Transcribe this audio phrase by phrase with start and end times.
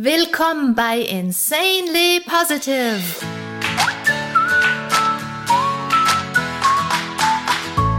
[0.00, 3.00] Willkommen bei Insanely Positive.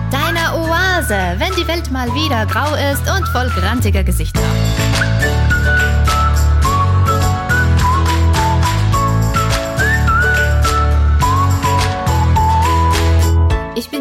[0.10, 4.40] Deiner Oase, wenn die Welt mal wieder grau ist und voll grantiger Gesichter.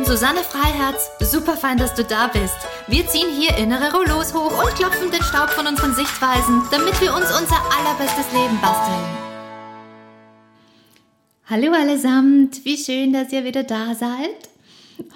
[0.08, 1.10] Susanne Freiherz.
[1.20, 2.56] Super fein, dass du da bist.
[2.86, 7.14] Wir ziehen hier innere Rollos hoch und klopfen den Staub von unseren Sichtweisen, damit wir
[7.14, 9.04] uns unser allerbestes Leben basteln.
[11.44, 14.48] Hallo allesamt, wie schön, dass ihr wieder da seid.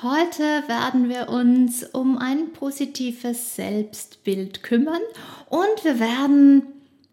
[0.03, 5.01] Heute werden wir uns um ein positives Selbstbild kümmern
[5.49, 6.67] und wir werden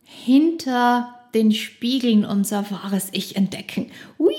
[0.03, 3.89] hinter den Spiegeln unser wahres Ich entdecken.
[4.17, 4.35] Hui!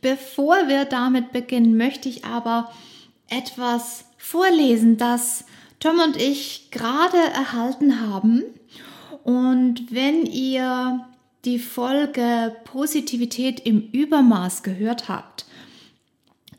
[0.00, 2.70] Bevor wir damit beginnen, möchte ich aber
[3.28, 5.44] etwas vorlesen, das
[5.80, 8.42] Tom und ich gerade erhalten haben.
[9.24, 11.06] Und wenn ihr
[11.44, 15.46] die Folge Positivität im Übermaß gehört habt,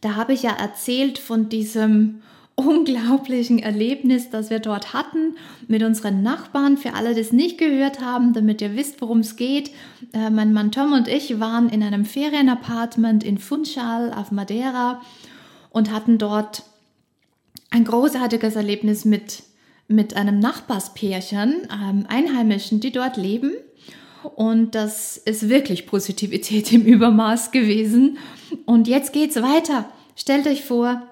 [0.01, 2.21] da habe ich ja erzählt von diesem
[2.59, 5.37] unglaublichen Erlebnis, das wir dort hatten
[5.69, 6.75] mit unseren Nachbarn.
[6.75, 9.71] Für alle, die es nicht gehört haben, damit ihr wisst, worum es geht.
[10.13, 15.01] Äh, mein Mann Tom und ich waren in einem Ferienapartment in Funchal auf Madeira
[15.69, 16.63] und hatten dort
[17.71, 19.43] ein großartiges Erlebnis mit,
[19.87, 23.53] mit einem Nachbarspärchen, ähm, Einheimischen, die dort leben.
[24.35, 28.17] Und das ist wirklich Positivität im Übermaß gewesen.
[28.65, 29.89] Und jetzt geht's weiter.
[30.17, 31.03] Stellt euch vor,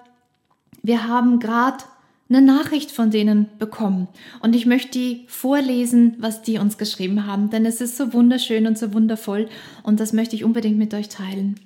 [0.88, 1.84] wir haben gerade
[2.30, 4.08] eine Nachricht von denen bekommen
[4.40, 8.66] und ich möchte die vorlesen, was die uns geschrieben haben, denn es ist so wunderschön
[8.66, 9.50] und so wundervoll
[9.82, 11.60] und das möchte ich unbedingt mit euch teilen.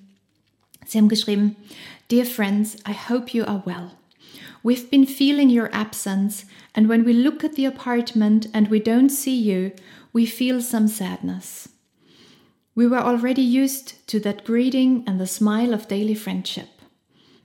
[0.84, 1.54] Sie haben geschrieben,
[2.10, 3.92] Dear friends, I hope you are well.
[4.64, 9.10] We've been feeling your absence and when we look at the apartment and we don't
[9.10, 9.70] see you,
[10.12, 11.68] we feel some sadness.
[12.74, 16.71] We were already used to that greeting and the smile of daily friendship.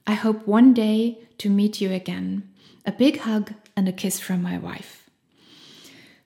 [0.08, 2.44] I hope one day to meet you again.
[2.86, 5.10] A big hug and a kiss from my wife.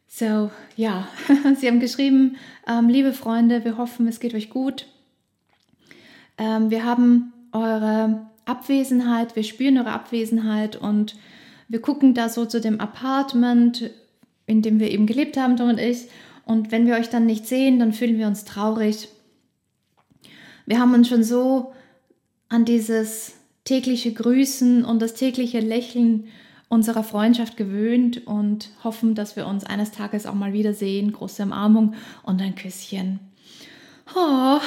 [0.07, 1.07] So, ja,
[1.55, 2.37] Sie haben geschrieben,
[2.67, 4.85] ähm, liebe Freunde, wir hoffen, es geht euch gut.
[6.37, 11.15] Ähm, wir haben eure Abwesenheit, wir spüren eure Abwesenheit und
[11.67, 13.89] wir gucken da so zu dem Apartment,
[14.45, 16.07] in dem wir eben gelebt haben, Tom und ich.
[16.45, 19.07] Und wenn wir euch dann nicht sehen, dann fühlen wir uns traurig.
[20.67, 21.73] Wir haben uns schon so
[22.49, 26.27] an dieses tägliche Grüßen und das tägliche Lächeln
[26.69, 31.11] unserer Freundschaft gewöhnt und hoffen, dass wir uns eines Tages auch mal wiedersehen.
[31.11, 33.19] Große Umarmung und ein Küsschen.
[34.15, 34.59] Oh,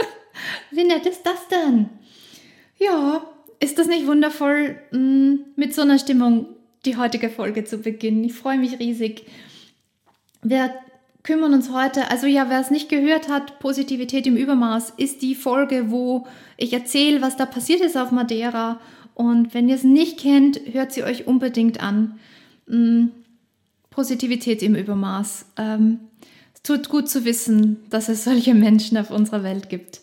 [0.70, 1.88] wie nett ist das denn?
[2.78, 3.26] Ja,
[3.60, 6.46] ist das nicht wundervoll, mm, mit so einer Stimmung
[6.84, 8.24] die heutige Folge zu beginnen?
[8.24, 9.26] Ich freue mich riesig.
[10.42, 10.74] Wir
[11.22, 15.34] kümmern uns heute, also ja, wer es nicht gehört hat, Positivität im Übermaß ist die
[15.34, 18.80] Folge, wo ich erzähle, was da passiert ist auf Madeira.
[19.14, 22.18] Und wenn ihr es nicht kennt, hört sie euch unbedingt an.
[22.66, 23.06] Mm,
[23.90, 25.46] Positivität im Übermaß.
[25.58, 26.00] Ähm,
[26.54, 30.00] es tut gut zu wissen, dass es solche Menschen auf unserer Welt gibt.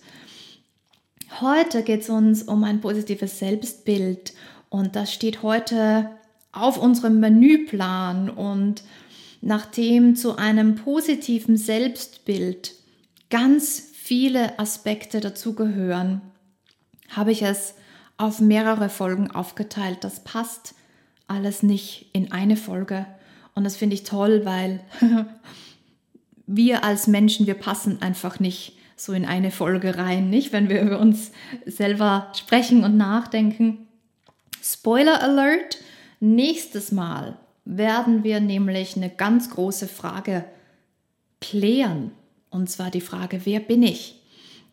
[1.42, 4.34] Heute geht es uns um ein positives Selbstbild
[4.70, 6.10] und das steht heute
[6.52, 8.84] auf unserem Menüplan und
[9.42, 12.74] nachdem zu einem positiven Selbstbild
[13.30, 16.22] ganz viele Aspekte dazugehören,
[17.10, 17.76] habe ich es
[18.18, 20.00] auf mehrere Folgen aufgeteilt.
[20.02, 20.76] Das passt
[21.28, 23.06] alles nicht in eine Folge.
[23.56, 24.82] Und das finde ich toll, weil
[26.48, 30.52] wir als Menschen, wir passen einfach nicht so in eine Folge rein, nicht?
[30.52, 31.32] Wenn wir über uns
[31.66, 33.88] selber sprechen und nachdenken.
[34.62, 35.78] Spoiler Alert,
[36.20, 37.38] nächstes Mal
[37.78, 40.44] werden wir nämlich eine ganz große Frage
[41.40, 42.12] klären.
[42.50, 44.22] Und zwar die Frage, wer bin ich?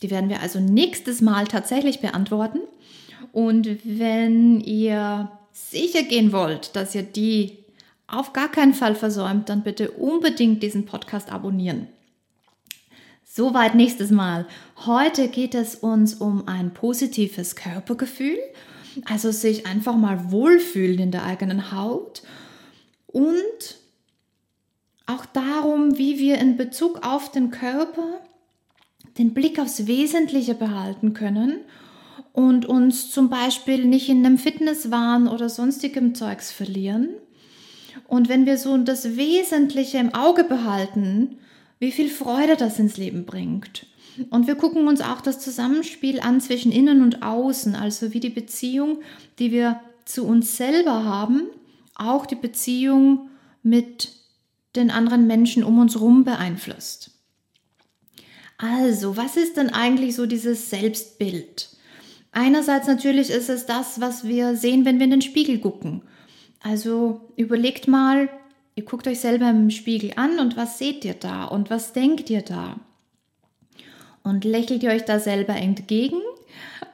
[0.00, 2.60] Die werden wir also nächstes Mal tatsächlich beantworten.
[3.32, 7.58] Und wenn ihr sicher gehen wollt, dass ihr die
[8.06, 11.88] auf gar keinen Fall versäumt, dann bitte unbedingt diesen Podcast abonnieren.
[13.24, 14.46] Soweit nächstes Mal.
[14.86, 18.38] Heute geht es uns um ein positives Körpergefühl,
[19.04, 22.22] also sich einfach mal wohlfühlen in der eigenen Haut
[23.16, 23.78] und
[25.06, 28.20] auch darum, wie wir in Bezug auf den Körper
[29.16, 31.60] den Blick aufs Wesentliche behalten können
[32.34, 37.08] und uns zum Beispiel nicht in einem Fitnesswahn oder sonstigem Zeugs verlieren.
[38.06, 41.38] Und wenn wir so das Wesentliche im Auge behalten,
[41.78, 43.86] wie viel Freude das ins Leben bringt.
[44.28, 48.28] Und wir gucken uns auch das Zusammenspiel an zwischen innen und außen, also wie die
[48.28, 48.98] Beziehung,
[49.38, 51.48] die wir zu uns selber haben,
[51.96, 53.30] auch die Beziehung
[53.62, 54.12] mit
[54.76, 57.10] den anderen Menschen um uns herum beeinflusst.
[58.58, 61.70] Also, was ist denn eigentlich so dieses Selbstbild?
[62.32, 66.02] Einerseits natürlich ist es das, was wir sehen, wenn wir in den Spiegel gucken.
[66.62, 68.28] Also überlegt mal,
[68.74, 72.28] ihr guckt euch selber im Spiegel an und was seht ihr da und was denkt
[72.28, 72.78] ihr da?
[74.22, 76.20] Und lächelt ihr euch da selber entgegen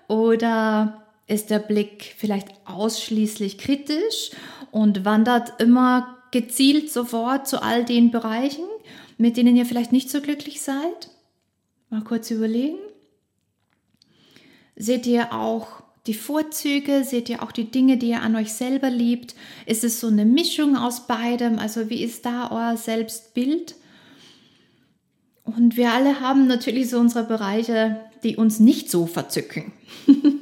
[0.06, 4.32] oder ist der Blick vielleicht ausschließlich kritisch
[4.72, 8.64] und wandert immer gezielt sofort zu all den Bereichen,
[9.18, 11.10] mit denen ihr vielleicht nicht so glücklich seid?
[11.90, 12.78] Mal kurz überlegen.
[14.74, 17.04] Seht ihr auch die Vorzüge?
[17.04, 19.36] Seht ihr auch die Dinge, die ihr an euch selber liebt?
[19.66, 21.58] Ist es so eine Mischung aus beidem?
[21.58, 23.76] Also wie ist da euer Selbstbild?
[25.44, 29.72] Und wir alle haben natürlich so unsere Bereiche, die uns nicht so verzücken.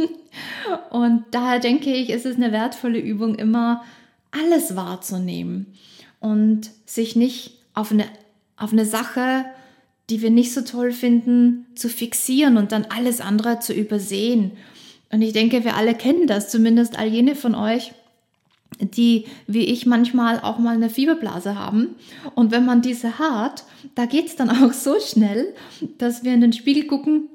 [0.91, 3.83] und daher denke ich, ist es eine wertvolle Übung, immer
[4.31, 5.67] alles wahrzunehmen
[6.21, 8.05] und sich nicht auf eine,
[8.57, 9.45] auf eine Sache,
[10.09, 14.53] die wir nicht so toll finden, zu fixieren und dann alles andere zu übersehen.
[15.13, 17.93] Und ich denke, wir alle kennen das, zumindest all jene von euch,
[18.79, 21.97] die wie ich manchmal auch mal eine Fieberblase haben.
[22.35, 25.55] Und wenn man diese hat, da geht es dann auch so schnell,
[25.99, 27.29] dass wir in den Spiegel gucken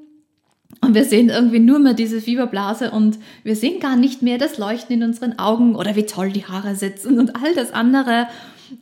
[0.80, 4.58] und wir sehen irgendwie nur mehr diese Fieberblase und wir sehen gar nicht mehr das
[4.58, 8.28] Leuchten in unseren Augen oder wie toll die Haare sitzen und all das andere.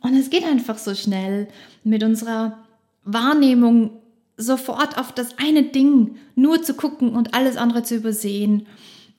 [0.00, 1.48] Und es geht einfach so schnell
[1.84, 2.58] mit unserer
[3.04, 3.90] Wahrnehmung
[4.36, 8.66] sofort auf das eine Ding nur zu gucken und alles andere zu übersehen.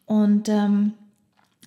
[0.05, 0.93] Und ähm,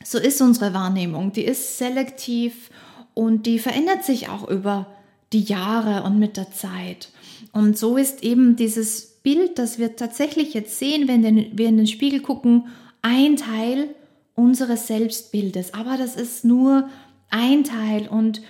[0.04, 1.32] so ist unsere Wahrnehmung.
[1.32, 2.70] Die ist selektiv
[3.14, 4.86] und die verändert sich auch über
[5.32, 7.08] die Jahre und mit der Zeit.
[7.52, 11.24] Und so ist eben dieses Bild, das wir tatsächlich jetzt sehen, wenn
[11.56, 12.68] wir in den Spiegel gucken,
[13.02, 13.94] ein Teil
[14.34, 15.74] unseres Selbstbildes.
[15.74, 16.88] Aber das ist nur
[17.30, 18.42] ein Teil und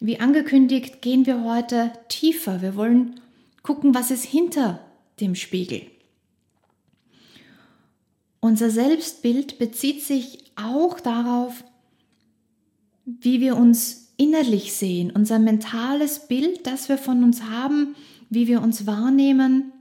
[0.00, 2.62] wie angekündigt, gehen wir heute tiefer.
[2.62, 3.20] Wir wollen
[3.62, 4.80] gucken, was ist hinter
[5.20, 5.82] dem Spiegel.
[8.40, 11.64] Unser Selbstbild bezieht sich auch darauf,
[13.04, 17.96] wie wir uns innerlich sehen, unser mentales Bild, das wir von uns haben,
[18.30, 19.72] wie wir uns wahrnehmen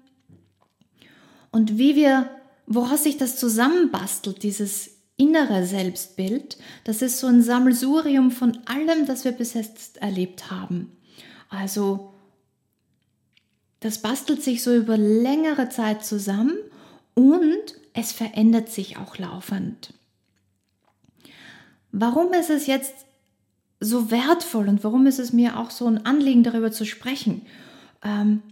[1.58, 2.30] und wie wir,
[2.68, 9.26] woraus sich das zusammenbastelt, dieses innere Selbstbild, das ist so ein Sammelsurium von allem, das
[9.26, 10.96] wir bis jetzt erlebt haben.
[11.50, 12.14] Also
[13.80, 16.54] das bastelt sich so über längere Zeit zusammen
[17.16, 19.96] und es verändert sich auch laufend.
[21.92, 22.94] Warum ist es jetzt
[23.80, 27.48] so wertvoll und warum ist es mir auch so ein Anliegen, darüber zu sprechen?
[28.04, 28.44] Ähm,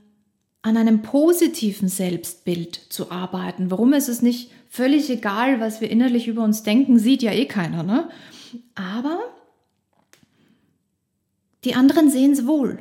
[0.66, 3.70] an einem positiven Selbstbild zu arbeiten.
[3.70, 7.46] Warum ist es nicht völlig egal, was wir innerlich über uns denken, sieht ja eh
[7.46, 8.10] keiner, ne?
[8.74, 9.20] Aber
[11.66, 12.80] die anderen sehen es wohl.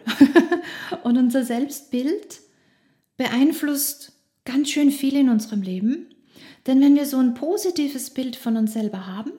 [1.04, 2.40] Und unser Selbstbild
[3.18, 4.12] beeinflusst
[4.46, 6.06] ganz schön viel in unserem Leben.
[6.66, 9.32] Denn wenn wir so ein positives Bild von uns selber haben,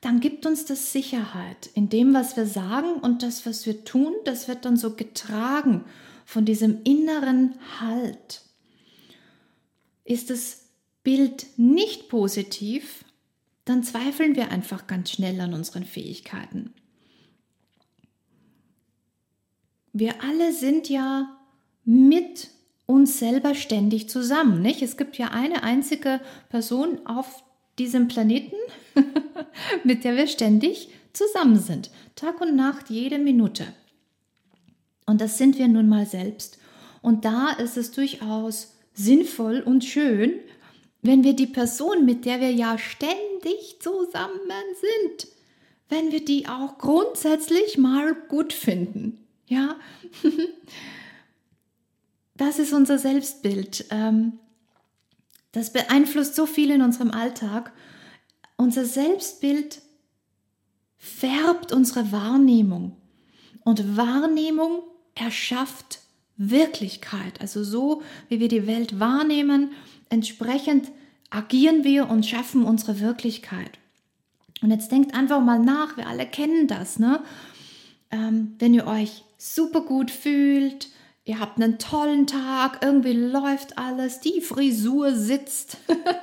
[0.00, 4.14] dann gibt uns das Sicherheit in dem, was wir sagen und das, was wir tun,
[4.24, 5.84] das wird dann so getragen
[6.24, 8.42] von diesem inneren Halt.
[10.04, 10.68] Ist das
[11.02, 13.04] Bild nicht positiv,
[13.64, 16.72] dann zweifeln wir einfach ganz schnell an unseren Fähigkeiten.
[19.92, 21.38] Wir alle sind ja
[21.84, 22.48] mit
[22.86, 24.82] uns selber ständig zusammen, nicht?
[24.82, 27.42] Es gibt ja eine einzige Person auf
[27.78, 28.56] diesem Planeten,
[29.84, 31.90] mit der wir ständig zusammen sind.
[32.16, 33.66] Tag und Nacht, jede Minute.
[35.06, 36.58] Und das sind wir nun mal selbst.
[37.00, 40.34] Und da ist es durchaus sinnvoll und schön,
[41.02, 44.38] wenn wir die Person, mit der wir ja ständig zusammen
[44.80, 45.28] sind,
[45.88, 49.26] wenn wir die auch grundsätzlich mal gut finden.
[49.46, 49.76] Ja,
[52.36, 53.86] das ist unser Selbstbild.
[53.90, 54.38] Ähm,
[55.50, 57.72] das beeinflusst so viel in unserem Alltag.
[58.56, 59.82] Unser Selbstbild
[60.96, 62.96] färbt unsere Wahrnehmung.
[63.64, 64.82] Und Wahrnehmung
[65.14, 66.00] erschafft
[66.36, 67.40] Wirklichkeit.
[67.40, 69.72] Also so, wie wir die Welt wahrnehmen,
[70.08, 70.90] entsprechend
[71.30, 73.78] agieren wir und schaffen unsere Wirklichkeit.
[74.60, 77.22] Und jetzt denkt einfach mal nach, wir alle kennen das, ne?
[78.10, 80.88] Ähm, wenn ihr euch super gut fühlt,
[81.24, 85.76] ihr habt einen tollen Tag, irgendwie läuft alles, die Frisur sitzt,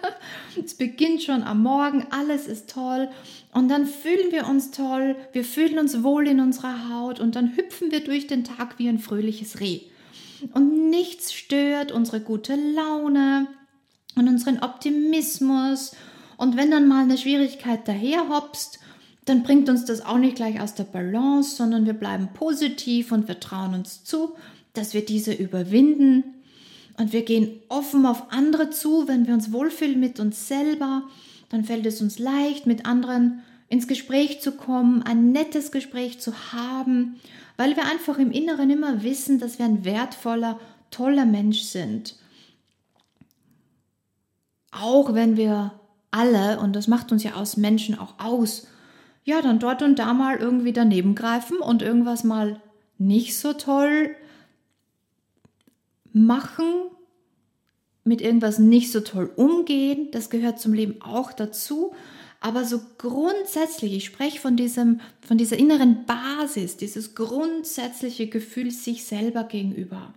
[0.64, 3.10] es beginnt schon am Morgen, alles ist toll
[3.54, 7.56] und dann fühlen wir uns toll, wir fühlen uns wohl in unserer Haut und dann
[7.56, 9.82] hüpfen wir durch den Tag wie ein fröhliches Reh.
[10.54, 13.48] Und nichts stört unsere gute Laune
[14.16, 15.92] und unseren Optimismus.
[16.38, 18.80] Und wenn dann mal eine Schwierigkeit daherhopst,
[19.26, 23.28] dann bringt uns das auch nicht gleich aus der Balance, sondern wir bleiben positiv und
[23.28, 24.36] wir trauen uns zu,
[24.74, 26.24] dass wir diese überwinden.
[26.98, 31.04] und wir gehen offen auf andere zu, wenn wir uns wohlfühlen mit uns selber,
[31.48, 36.34] dann fällt es uns leicht, mit anderen ins Gespräch zu kommen, ein nettes Gespräch zu
[36.52, 37.20] haben,
[37.56, 40.60] weil wir einfach im Inneren immer wissen, dass wir ein wertvoller,
[40.92, 42.16] toller Mensch sind.
[44.72, 45.80] Auch wenn wir
[46.12, 48.68] alle, und das macht uns ja aus Menschen auch aus,
[49.24, 52.60] ja, dann dort und da mal irgendwie daneben greifen und irgendwas mal
[52.98, 54.16] nicht so toll
[56.14, 56.66] machen,
[58.04, 61.94] mit irgendwas nicht so toll umgehen, das gehört zum Leben auch dazu.
[62.42, 69.04] Aber so grundsätzlich, ich spreche von, diesem, von dieser inneren Basis, dieses grundsätzliche Gefühl sich
[69.04, 70.14] selber gegenüber.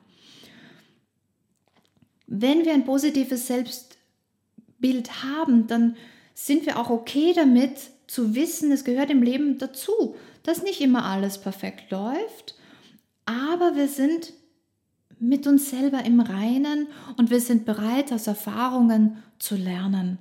[2.26, 5.96] Wenn wir ein positives Selbstbild haben, dann
[6.34, 11.04] sind wir auch okay damit zu wissen, es gehört im Leben dazu, dass nicht immer
[11.04, 12.56] alles perfekt läuft,
[13.26, 14.32] aber wir sind
[15.22, 20.18] mit uns selber im Reinen und wir sind bereit, aus Erfahrungen zu lernen.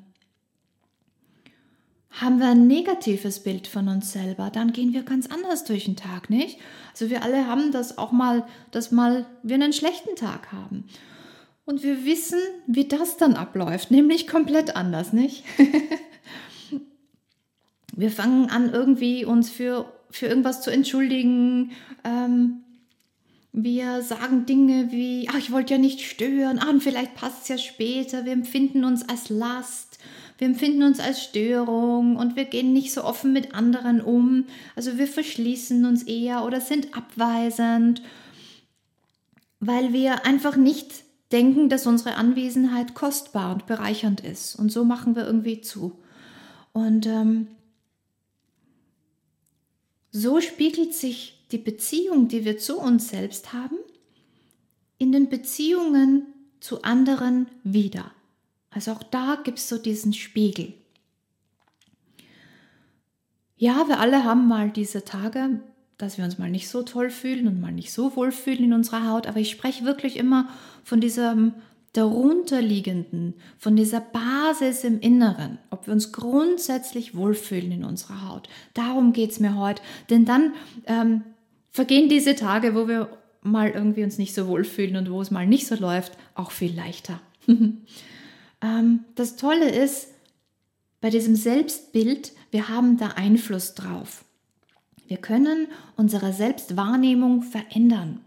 [2.12, 5.96] Haben wir ein negatives Bild von uns selber, dann gehen wir ganz anders durch den
[5.96, 6.60] Tag, nicht?
[6.92, 10.86] Also wir alle haben das auch mal, dass mal wir einen schlechten Tag haben.
[11.66, 15.44] Und wir wissen, wie das dann abläuft, nämlich komplett anders, nicht?
[17.96, 21.72] wir fangen an, irgendwie uns für, für irgendwas zu entschuldigen.
[22.04, 22.64] Ähm,
[23.54, 27.48] wir sagen Dinge wie, ach, ich wollte ja nicht stören, ah, und vielleicht passt es
[27.50, 28.26] ja später.
[28.26, 29.92] Wir empfinden uns als Last
[30.42, 34.46] wir empfinden uns als Störung und wir gehen nicht so offen mit anderen um.
[34.76, 38.02] Also wir verschließen uns eher oder sind abweisend,
[39.60, 44.56] weil wir einfach nicht denken, dass unsere Anwesenheit kostbar und bereichernd ist.
[44.56, 46.00] Und so machen wir irgendwie zu.
[46.74, 47.46] Und ähm,
[50.10, 53.78] so spiegelt sich die Beziehung, die wir zu uns selbst haben,
[54.98, 56.28] in den Beziehungen
[56.60, 58.12] zu anderen wieder.
[58.70, 60.74] Also auch da gibt es so diesen Spiegel.
[63.58, 65.62] Ja, wir alle haben mal diese Tage,
[65.98, 68.74] dass wir uns mal nicht so toll fühlen und mal nicht so wohl fühlen in
[68.74, 70.50] unserer Haut, aber ich spreche wirklich immer
[70.84, 71.54] von diesem
[71.94, 78.48] darunterliegenden, von dieser Basis im Inneren, ob wir uns grundsätzlich wohlfühlen in unserer Haut.
[78.74, 80.54] Darum geht es mir heute, denn dann
[80.86, 81.24] ähm,
[81.72, 85.48] vergehen diese Tage, wo wir mal irgendwie uns nicht so wohlfühlen und wo es mal
[85.48, 87.20] nicht so läuft, auch viel leichter.
[87.48, 90.10] ähm, das Tolle ist,
[91.00, 94.24] bei diesem Selbstbild, wir haben da Einfluss drauf.
[95.08, 98.22] Wir können unsere Selbstwahrnehmung verändern.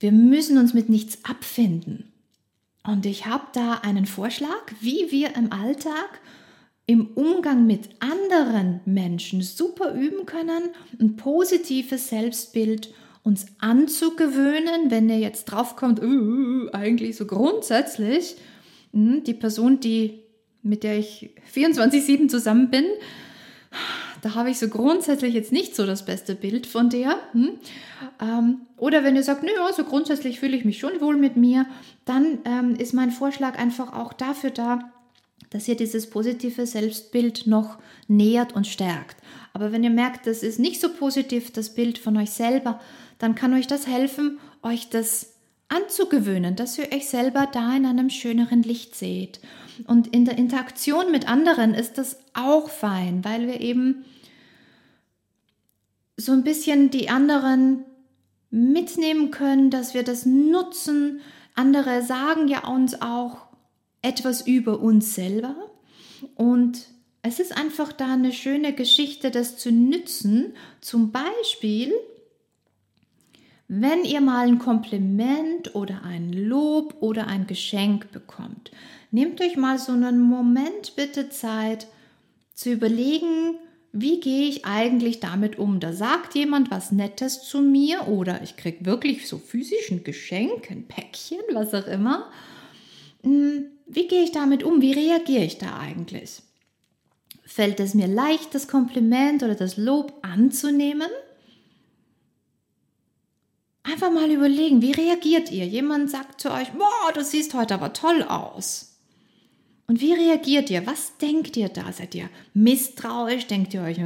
[0.00, 2.10] Wir müssen uns mit nichts abfinden.
[2.82, 6.20] Und ich habe da einen Vorschlag, wie wir im Alltag
[6.86, 15.18] im Umgang mit anderen Menschen super üben können, ein positives Selbstbild uns anzugewöhnen, wenn ihr
[15.18, 18.36] jetzt draufkommt, uh, eigentlich so grundsätzlich
[18.92, 20.22] hm, die Person, die,
[20.62, 22.84] mit der ich 24-7 zusammen bin,
[24.22, 27.16] da habe ich so grundsätzlich jetzt nicht so das beste Bild von der.
[27.32, 27.50] Hm?
[28.20, 31.66] Ähm, oder wenn ihr sagt, nö, so grundsätzlich fühle ich mich schon wohl mit mir,
[32.04, 34.92] dann ähm, ist mein Vorschlag einfach auch dafür da,
[35.50, 37.78] dass ihr dieses positive Selbstbild noch
[38.08, 39.16] nähert und stärkt.
[39.52, 42.80] Aber wenn ihr merkt, das ist nicht so positiv, das Bild von euch selber,
[43.18, 45.34] dann kann euch das helfen, euch das
[45.68, 49.40] anzugewöhnen, dass ihr euch selber da in einem schöneren Licht seht.
[49.86, 54.04] Und in der Interaktion mit anderen ist das auch fein, weil wir eben
[56.16, 57.84] so ein bisschen die anderen
[58.50, 61.20] mitnehmen können, dass wir das nutzen.
[61.54, 63.45] Andere sagen ja uns auch
[64.06, 65.56] etwas über uns selber
[66.36, 66.86] und
[67.22, 70.54] es ist einfach da eine schöne Geschichte, das zu nützen.
[70.80, 71.92] Zum Beispiel,
[73.66, 78.70] wenn ihr mal ein Kompliment oder ein Lob oder ein Geschenk bekommt,
[79.10, 81.88] nehmt euch mal so einen Moment bitte Zeit
[82.54, 83.56] zu überlegen,
[83.90, 85.80] wie gehe ich eigentlich damit um?
[85.80, 90.70] Da sagt jemand was Nettes zu mir oder ich kriege wirklich so physisch ein Geschenk,
[90.70, 92.30] ein Päckchen, was auch immer.
[93.24, 94.82] Hm, wie gehe ich damit um?
[94.82, 96.42] Wie reagiere ich da eigentlich?
[97.44, 101.08] Fällt es mir leicht, das Kompliment oder das Lob anzunehmen?
[103.84, 105.64] Einfach mal überlegen, wie reagiert ihr?
[105.64, 108.96] Jemand sagt zu euch, boah, du siehst heute aber toll aus.
[109.86, 110.84] Und wie reagiert ihr?
[110.86, 111.92] Was denkt ihr da?
[111.92, 113.46] Seid ihr misstrauisch?
[113.46, 113.98] Denkt ihr euch,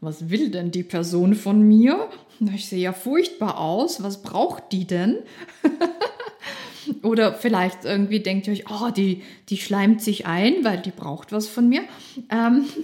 [0.00, 2.08] was will denn die Person von mir?
[2.54, 4.02] Ich sehe ja furchtbar aus.
[4.02, 5.18] Was braucht die denn?
[7.02, 11.32] Oder vielleicht irgendwie denkt ihr euch, oh, die, die schleimt sich ein, weil die braucht
[11.32, 11.82] was von mir.
[12.30, 12.66] Ähm,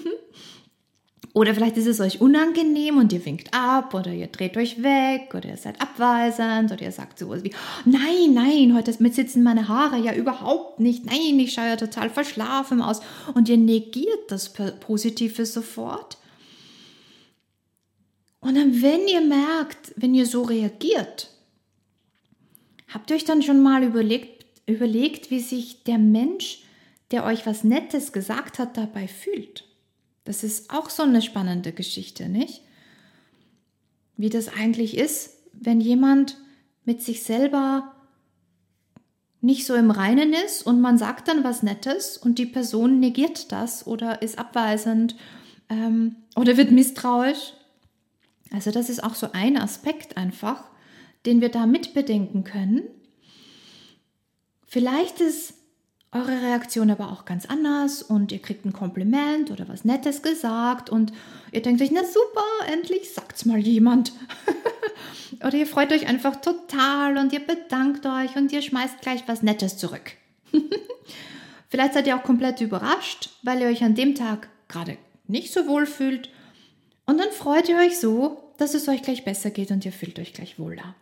[1.32, 5.32] Oder vielleicht ist es euch unangenehm und ihr winkt ab oder ihr dreht euch weg
[5.32, 7.52] oder ihr seid abweisend oder ihr sagt sowas wie,
[7.84, 12.82] nein, nein, heute sitzen meine Haare ja überhaupt nicht, nein, ich schaue ja total verschlafen
[12.82, 13.00] aus
[13.34, 16.18] und ihr negiert das Positive sofort.
[18.40, 21.29] Und dann, wenn ihr merkt, wenn ihr so reagiert,
[22.92, 26.62] habt ihr euch dann schon mal überlegt, überlegt, wie sich der Mensch,
[27.10, 29.64] der euch was Nettes gesagt hat, dabei fühlt?
[30.24, 32.62] Das ist auch so eine spannende Geschichte, nicht?
[34.16, 36.36] Wie das eigentlich ist, wenn jemand
[36.84, 37.94] mit sich selber
[39.40, 43.52] nicht so im Reinen ist und man sagt dann was Nettes und die Person negiert
[43.52, 45.16] das oder ist abweisend
[45.70, 47.54] ähm, oder wird misstrauisch.
[48.52, 50.69] Also das ist auch so ein Aspekt einfach,
[51.26, 52.82] den wir da mitbedenken können.
[54.66, 55.54] Vielleicht ist
[56.12, 60.90] eure Reaktion aber auch ganz anders und ihr kriegt ein Kompliment oder was Nettes gesagt
[60.90, 61.12] und
[61.52, 64.12] ihr denkt euch, na super, endlich sagt's mal jemand.
[65.44, 69.42] oder ihr freut euch einfach total und ihr bedankt euch und ihr schmeißt gleich was
[69.42, 70.12] Nettes zurück.
[71.68, 74.98] Vielleicht seid ihr auch komplett überrascht, weil ihr euch an dem Tag gerade
[75.28, 76.28] nicht so wohl fühlt
[77.06, 80.18] und dann freut ihr euch so, dass es euch gleich besser geht und ihr fühlt
[80.18, 80.96] euch gleich wohler.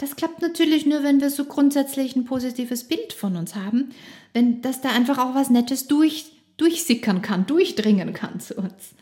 [0.00, 3.90] Das klappt natürlich nur, wenn wir so grundsätzlich ein positives Bild von uns haben,
[4.32, 8.94] wenn das da einfach auch was Nettes durch, durchsickern kann, durchdringen kann zu uns.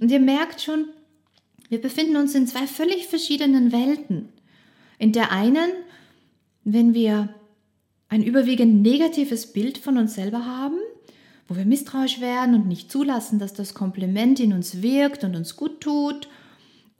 [0.00, 0.86] Und ihr merkt schon,
[1.68, 4.28] wir befinden uns in zwei völlig verschiedenen Welten.
[4.98, 5.70] In der einen,
[6.64, 7.28] wenn wir
[8.08, 10.78] ein überwiegend negatives Bild von uns selber haben,
[11.46, 15.54] wo wir misstrauisch werden und nicht zulassen, dass das Kompliment in uns wirkt und uns
[15.54, 16.28] gut tut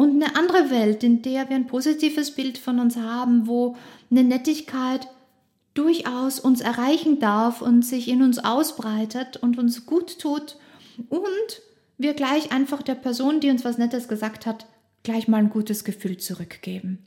[0.01, 3.77] und eine andere Welt, in der wir ein positives Bild von uns haben, wo
[4.11, 5.07] eine Nettigkeit
[5.75, 10.57] durchaus uns erreichen darf und sich in uns ausbreitet und uns gut tut
[11.11, 11.61] und
[11.99, 14.65] wir gleich einfach der Person, die uns was Nettes gesagt hat,
[15.03, 17.05] gleich mal ein gutes Gefühl zurückgeben.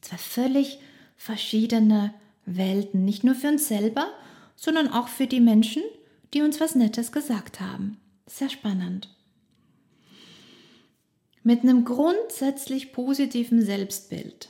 [0.00, 0.78] Zwei völlig
[1.18, 2.14] verschiedene
[2.46, 4.06] Welten, nicht nur für uns selber,
[4.56, 5.82] sondern auch für die Menschen,
[6.32, 7.98] die uns was Nettes gesagt haben.
[8.26, 9.10] Sehr spannend.
[11.44, 14.48] Mit einem grundsätzlich positiven Selbstbild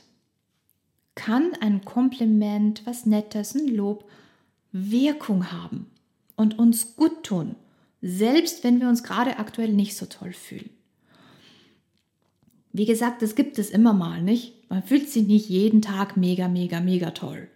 [1.15, 4.09] kann ein Kompliment, was Nettes, ein Lob
[4.71, 5.87] Wirkung haben
[6.35, 7.55] und uns gut tun,
[8.01, 10.69] selbst wenn wir uns gerade aktuell nicht so toll fühlen.
[12.71, 14.69] Wie gesagt, das gibt es immer mal, nicht?
[14.69, 17.47] Man fühlt sich nicht jeden Tag mega, mega, mega toll.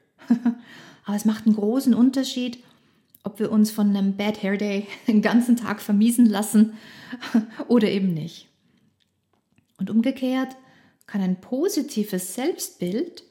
[1.05, 2.59] Aber es macht einen großen Unterschied,
[3.23, 6.73] ob wir uns von einem Bad Hair Day den ganzen Tag vermiesen lassen
[7.67, 8.47] oder eben nicht.
[9.77, 10.55] Und umgekehrt
[11.05, 13.23] kann ein positives Selbstbild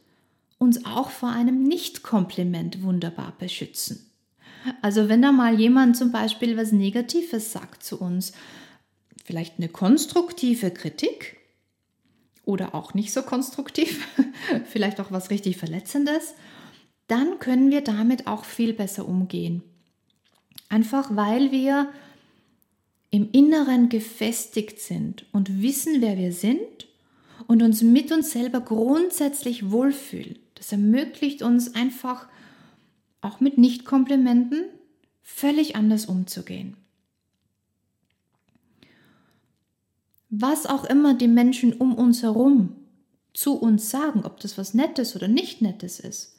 [0.59, 4.11] uns auch vor einem Nicht-Kompliment wunderbar beschützen.
[4.83, 8.33] Also wenn da mal jemand zum Beispiel was Negatives sagt zu uns,
[9.25, 11.37] vielleicht eine konstruktive Kritik
[12.45, 14.07] oder auch nicht so konstruktiv,
[14.65, 16.35] vielleicht auch was richtig Verletzendes,
[17.07, 19.63] dann können wir damit auch viel besser umgehen.
[20.69, 21.93] Einfach weil wir
[23.17, 26.87] im Inneren gefestigt sind und wissen, wer wir sind
[27.47, 30.39] und uns mit uns selber grundsätzlich wohlfühlen.
[30.55, 32.29] Das ermöglicht uns einfach
[33.23, 34.67] auch mit Nicht-Komplimenten
[35.23, 36.77] völlig anders umzugehen.
[40.29, 42.77] Was auch immer die Menschen um uns herum
[43.33, 46.37] zu uns sagen, ob das was Nettes oder nicht Nettes ist,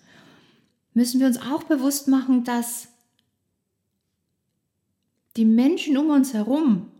[0.93, 2.89] müssen wir uns auch bewusst machen, dass
[5.37, 6.91] die Menschen um uns herum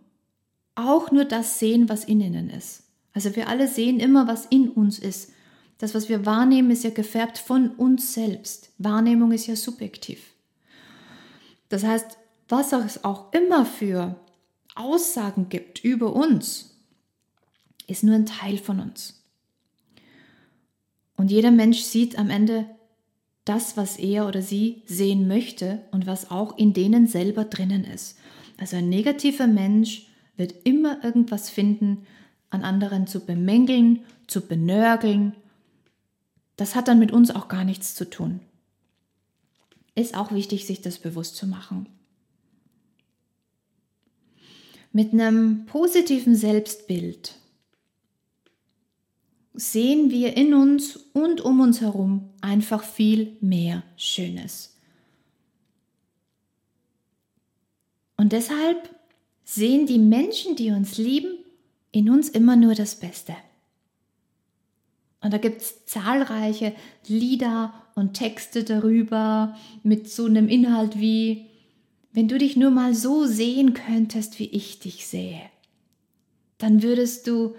[0.76, 2.84] auch nur das sehen, was in ihnen ist.
[3.13, 5.32] Also wir alle sehen immer, was in uns ist.
[5.80, 8.71] Das, was wir wahrnehmen, ist ja gefärbt von uns selbst.
[8.78, 10.19] Wahrnehmung ist ja subjektiv.
[11.69, 14.19] Das heißt, was es auch immer für
[14.76, 16.76] Aussagen gibt über uns,
[17.88, 19.23] ist nur ein Teil von uns.
[21.15, 22.69] Und jeder Mensch sieht am Ende
[23.48, 28.18] das, was er oder sie sehen möchte und was auch in denen selber drinnen ist.
[28.58, 32.06] Also ein negativer Mensch wird immer irgendwas finden,
[32.50, 35.34] an anderen zu bemängeln, zu benörgeln.
[36.56, 38.42] Das hat dann mit uns auch gar nichts zu tun.
[39.96, 41.88] Ist auch wichtig, sich das bewusst zu machen.
[44.92, 47.37] Mit einem positiven Selbstbild
[49.58, 54.78] sehen wir in uns und um uns herum einfach viel mehr Schönes.
[58.15, 58.89] Und deshalb
[59.43, 61.38] sehen die Menschen, die uns lieben,
[61.91, 63.36] in uns immer nur das Beste.
[65.22, 66.74] Und da gibt es zahlreiche
[67.08, 71.48] Lieder und Texte darüber mit so einem Inhalt wie,
[72.12, 75.41] wenn du dich nur mal so sehen könntest, wie ich dich sehe.
[76.60, 77.56] dann würdest du,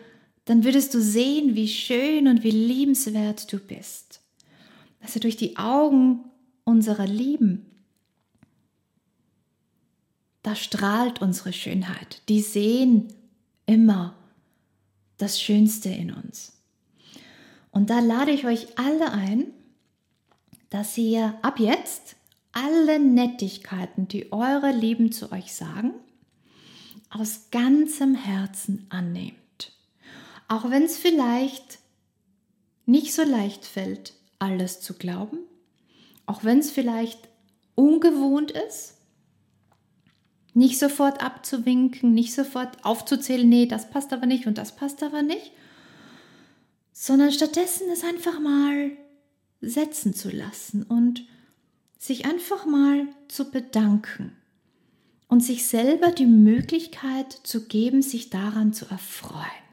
[0.49, 4.23] dann würdest du sehen, wie schön und wie liebenswert du bist.
[5.03, 6.25] Also durch die Augen
[6.65, 7.67] unserer Lieben,
[10.43, 12.23] da strahlt unsere Schönheit.
[12.31, 13.09] Die sehen
[13.67, 14.17] immer
[15.19, 16.55] das Schönste in uns.
[17.71, 19.49] Und da lade ich euch alle ein,
[20.71, 22.17] dass ihr ab jetzt
[22.53, 25.93] alle Nettigkeiten, die eure Lieben zu euch sagen,
[27.11, 29.37] aus ganzem Herzen annehmt.
[30.49, 31.79] Auch wenn es vielleicht
[32.87, 35.39] nicht so leicht fällt, alles zu glauben,
[36.25, 37.29] auch wenn es vielleicht
[37.75, 38.95] ungewohnt ist,
[40.55, 45.23] nicht sofort abzuwinken, nicht sofort aufzuzählen, nee, das passt aber nicht und das passt aber
[45.23, 45.53] nicht,
[46.93, 48.91] sondern stattdessen es einfach mal
[49.61, 51.27] setzen zu lassen und
[51.99, 54.33] sich einfach mal zu bedanken
[55.29, 59.68] und sich selber die Möglichkeit zu geben, sich daran zu erfreuen.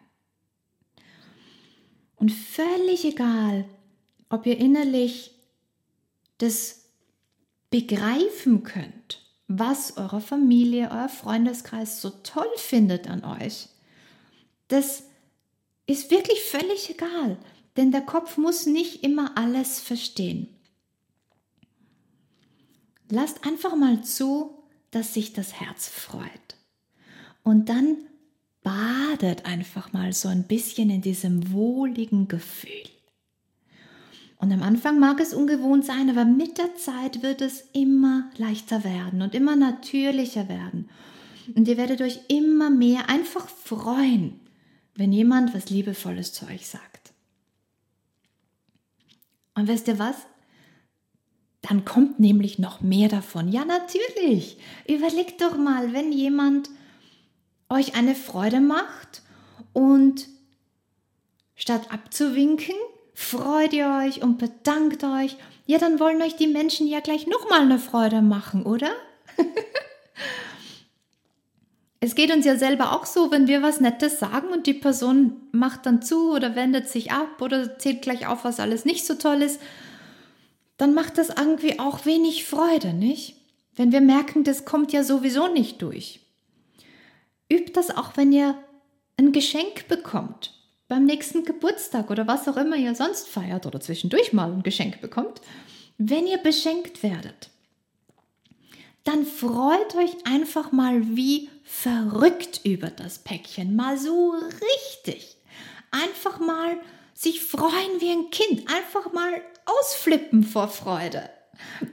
[2.25, 3.65] Und völlig egal,
[4.29, 5.35] ob ihr innerlich
[6.39, 6.85] das
[7.69, 13.69] begreifen könnt, was eure Familie, euer Freundeskreis so toll findet an euch,
[14.69, 15.03] das
[15.85, 17.37] ist wirklich völlig egal,
[17.77, 20.47] denn der Kopf muss nicht immer alles verstehen.
[23.07, 26.55] Lasst einfach mal zu, dass sich das Herz freut.
[27.43, 27.97] Und dann
[28.65, 32.89] badet einfach mal so ein bisschen in diesem wohligen Gefühl.
[34.37, 38.83] Und am Anfang mag es ungewohnt sein, aber mit der Zeit wird es immer leichter
[38.83, 40.89] werden und immer natürlicher werden.
[41.55, 44.39] Und ihr werdet euch immer mehr einfach freuen,
[44.95, 47.13] wenn jemand was Liebevolles zu euch sagt.
[49.53, 50.15] Und wisst ihr was?
[51.61, 53.47] Dann kommt nämlich noch mehr davon.
[53.47, 54.57] Ja, natürlich.
[54.87, 56.69] Überlegt doch mal, wenn jemand
[57.69, 59.21] euch eine Freude macht
[59.73, 60.27] und
[61.55, 62.75] statt abzuwinken,
[63.13, 67.61] freut ihr euch und bedankt euch, ja, dann wollen euch die Menschen ja gleich nochmal
[67.61, 68.91] eine Freude machen, oder?
[71.99, 75.37] es geht uns ja selber auch so, wenn wir was Nettes sagen und die Person
[75.51, 79.15] macht dann zu oder wendet sich ab oder zählt gleich auf, was alles nicht so
[79.15, 79.59] toll ist,
[80.77, 83.37] dann macht das irgendwie auch wenig Freude, nicht?
[83.75, 86.19] Wenn wir merken, das kommt ja sowieso nicht durch.
[87.51, 88.57] Übt das auch, wenn ihr
[89.17, 90.53] ein Geschenk bekommt
[90.87, 95.01] beim nächsten Geburtstag oder was auch immer ihr sonst feiert oder zwischendurch mal ein Geschenk
[95.01, 95.41] bekommt,
[95.97, 97.49] wenn ihr beschenkt werdet,
[99.03, 105.37] dann freut euch einfach mal wie verrückt über das Päckchen, mal so richtig.
[105.91, 106.77] Einfach mal
[107.13, 111.29] sich freuen wie ein Kind, einfach mal ausflippen vor Freude.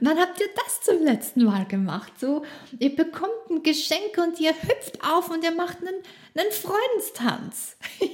[0.01, 2.13] Wann habt ihr das zum letzten Mal gemacht?
[2.19, 2.43] So,
[2.79, 6.01] ihr bekommt ein Geschenk und ihr hüpft auf und ihr macht einen,
[6.35, 7.77] einen Freudenstanz.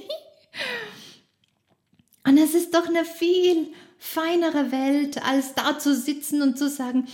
[2.22, 7.08] Und es ist doch eine viel feinere Welt, als da zu sitzen und zu sagen,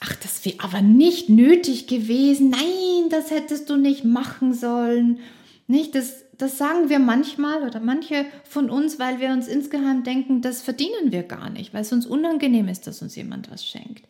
[0.00, 2.50] ach, das wäre aber nicht nötig gewesen.
[2.50, 5.20] Nein, das hättest du nicht machen sollen.
[5.66, 10.40] Nicht, das, das sagen wir manchmal oder manche von uns, weil wir uns insgeheim denken,
[10.40, 14.06] das verdienen wir gar nicht, weil es uns unangenehm ist, dass uns jemand was schenkt.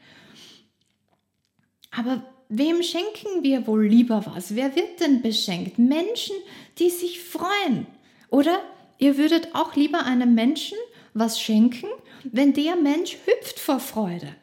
[1.90, 4.54] Aber wem schenken wir wohl lieber was?
[4.54, 5.78] Wer wird denn beschenkt?
[5.78, 6.37] Menschen,
[6.78, 7.87] die sich freuen.
[8.30, 8.61] Oder
[8.98, 10.78] ihr würdet auch lieber einem Menschen
[11.14, 11.88] was schenken,
[12.24, 14.35] wenn der Mensch hüpft vor Freude.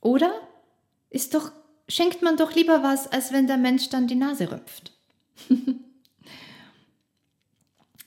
[0.00, 0.32] Oder
[1.10, 1.50] ist doch,
[1.88, 4.92] schenkt man doch lieber was, als wenn der Mensch dann die Nase rümpft.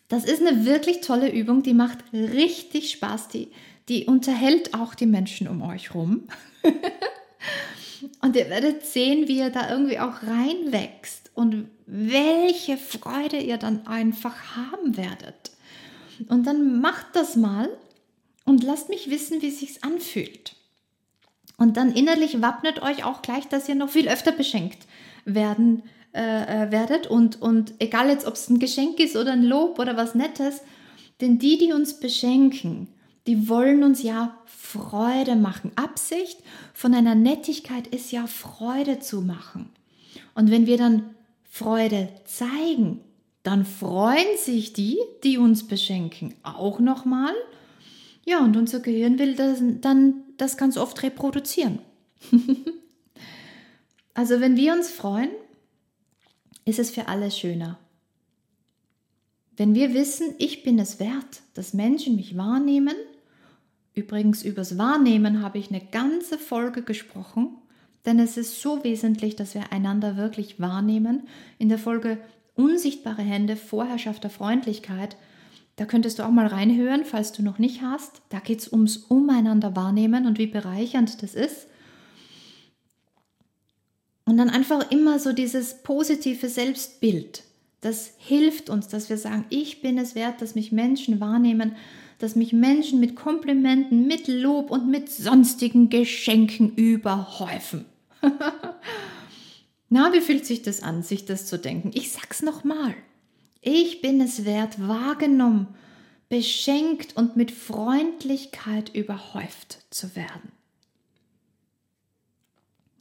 [0.07, 3.51] das ist eine wirklich tolle Übung, die macht richtig Spaß, die,
[3.89, 6.23] die unterhält auch die Menschen um euch rum.
[8.21, 13.87] Und ihr werdet sehen, wie ihr da irgendwie auch reinwächst und welche Freude ihr dann
[13.87, 15.51] einfach haben werdet.
[16.27, 17.69] Und dann macht das mal
[18.45, 20.55] und lasst mich wissen, wie es sich anfühlt.
[21.57, 24.85] Und dann innerlich wappnet euch auch gleich, dass ihr noch viel öfter beschenkt
[25.25, 25.83] werden
[26.17, 27.07] äh, äh werdet.
[27.07, 30.61] Und, und egal jetzt, ob es ein Geschenk ist oder ein Lob oder was Nettes,
[31.21, 32.87] denn die, die uns beschenken,
[33.27, 35.71] die wollen uns ja Freude machen.
[35.75, 36.39] Absicht
[36.73, 39.69] von einer Nettigkeit ist ja Freude zu machen.
[40.33, 41.15] Und wenn wir dann
[41.49, 43.01] Freude zeigen,
[43.43, 47.33] dann freuen sich die, die uns beschenken, auch nochmal.
[48.25, 51.79] Ja, und unser Gehirn will das, dann das ganz oft reproduzieren.
[54.13, 55.29] also wenn wir uns freuen,
[56.67, 57.79] ist es für alle schöner.
[59.55, 62.95] Wenn wir wissen, ich bin es wert, dass Menschen mich wahrnehmen,
[63.93, 67.57] übrigens übers Wahrnehmen habe ich eine ganze Folge gesprochen,
[68.05, 71.23] denn es ist so wesentlich, dass wir einander wirklich wahrnehmen.
[71.57, 72.19] In der Folge
[72.55, 75.15] Unsichtbare Hände, Vorherrschaft der Freundlichkeit.
[75.75, 78.21] Da könntest du auch mal reinhören, falls du noch nicht hast.
[78.29, 81.67] Da geht es ums Umeinander wahrnehmen und wie bereichernd das ist.
[84.27, 87.43] Und dann einfach immer so dieses positive Selbstbild.
[87.79, 91.77] Das hilft uns, dass wir sagen, ich bin es wert, dass mich Menschen wahrnehmen,
[92.19, 97.85] dass mich Menschen mit Komplimenten, mit Lob und mit sonstigen Geschenken überhäufen.
[99.89, 101.91] Na, wie fühlt sich das an, sich das zu denken?
[101.93, 102.95] Ich sag's nochmal.
[103.61, 105.67] Ich bin es wert, wahrgenommen,
[106.27, 110.51] beschenkt und mit Freundlichkeit überhäuft zu werden.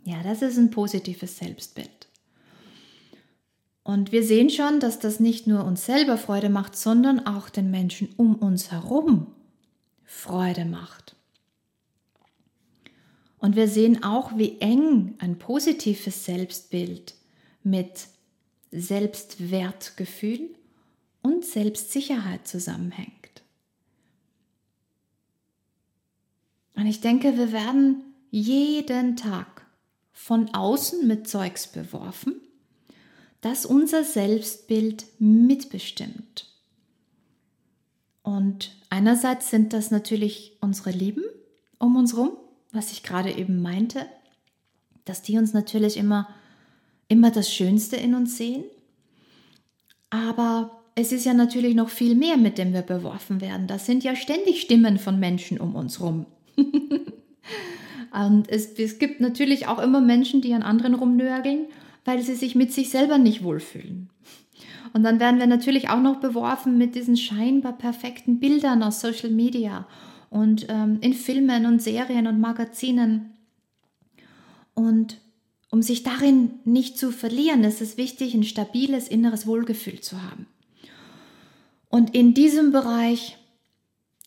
[0.06, 2.06] Ja, das ist ein positives Selbstbild.
[3.82, 7.72] Und wir sehen schon, dass das nicht nur uns selber Freude macht, sondern auch den
[7.72, 9.26] Menschen um uns herum
[10.04, 11.16] Freude macht.
[13.38, 17.14] Und wir sehen auch, wie eng ein positives Selbstbild
[17.64, 18.06] mit
[18.70, 20.50] Selbstwertgefühl
[21.20, 23.42] und Selbstsicherheit zusammenhängt.
[26.76, 29.55] Und ich denke, wir werden jeden Tag
[30.16, 32.40] von außen mit Zeugs beworfen,
[33.42, 36.46] das unser Selbstbild mitbestimmt.
[38.22, 41.22] Und einerseits sind das natürlich unsere Lieben
[41.78, 42.32] um uns herum,
[42.72, 44.06] was ich gerade eben meinte,
[45.04, 46.26] dass die uns natürlich immer,
[47.08, 48.64] immer das Schönste in uns sehen.
[50.08, 53.66] Aber es ist ja natürlich noch viel mehr, mit dem wir beworfen werden.
[53.66, 56.24] Das sind ja ständig Stimmen von Menschen um uns rum.
[58.12, 61.66] Und es, es gibt natürlich auch immer Menschen, die an anderen rumnörgeln,
[62.04, 64.10] weil sie sich mit sich selber nicht wohlfühlen.
[64.92, 69.30] Und dann werden wir natürlich auch noch beworfen mit diesen scheinbar perfekten Bildern aus Social
[69.30, 69.86] Media
[70.30, 73.32] und ähm, in Filmen und Serien und Magazinen.
[74.74, 75.18] Und
[75.70, 80.46] um sich darin nicht zu verlieren, ist es wichtig, ein stabiles inneres Wohlgefühl zu haben.
[81.88, 83.36] Und in diesem Bereich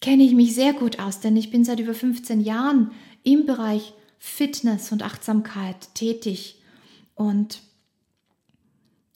[0.02, 2.92] kenne ich mich sehr gut aus, denn ich bin seit über 15 Jahren
[3.34, 6.62] im Bereich Fitness und Achtsamkeit tätig.
[7.16, 7.62] Und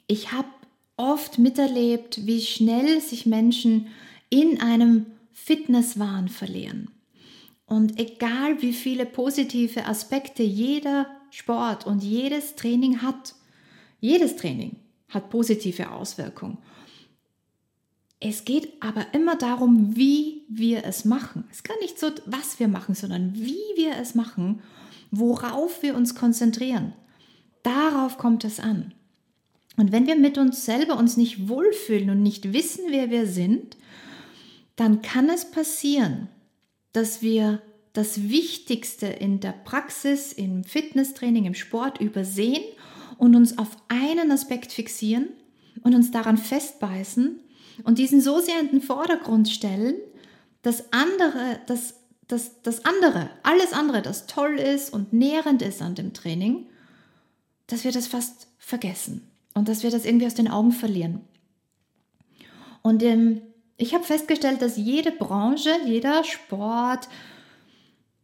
[0.08, 0.48] ich habe
[0.98, 3.88] oft miterlebt, wie schnell sich Menschen
[4.30, 6.92] in einem Fitnesswahn verlieren.
[7.66, 13.36] Und egal wie viele positive Aspekte jeder Sport und jedes Training hat,
[14.00, 14.76] jedes Training
[15.10, 16.60] hat positive Auswirkungen.
[18.26, 21.44] Es geht aber immer darum, wie wir es machen.
[21.52, 24.62] Es ist gar nicht so, was wir machen, sondern wie wir es machen,
[25.12, 26.94] worauf wir uns konzentrieren.
[27.64, 28.94] Darauf kommt es an.
[29.76, 33.76] Und wenn wir mit uns selber uns nicht wohlfühlen und nicht wissen, wer wir sind,
[34.78, 36.30] dann kann es passieren,
[36.94, 42.64] dass wir das Wichtigste in der Praxis, im Fitnesstraining, im Sport übersehen
[43.18, 45.28] und uns auf einen Aspekt fixieren
[45.84, 47.40] und uns daran festbeißen
[47.84, 49.96] und diesen so sehr in den Vordergrund stellen,
[50.62, 51.96] dass andere, dass,
[52.28, 56.68] dass das andere, alles andere, das toll ist und nährend ist an dem Training,
[57.68, 61.22] dass wir das fast vergessen und dass wir das irgendwie aus den Augen verlieren.
[62.82, 63.42] Und ähm,
[63.78, 67.08] ich habe festgestellt, dass jede Branche, jeder Sport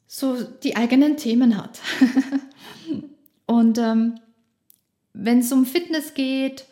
[0.08, 1.80] so die eigenen Themen hat.
[3.46, 4.20] und ähm,
[5.14, 6.66] wenn es um Fitness geht,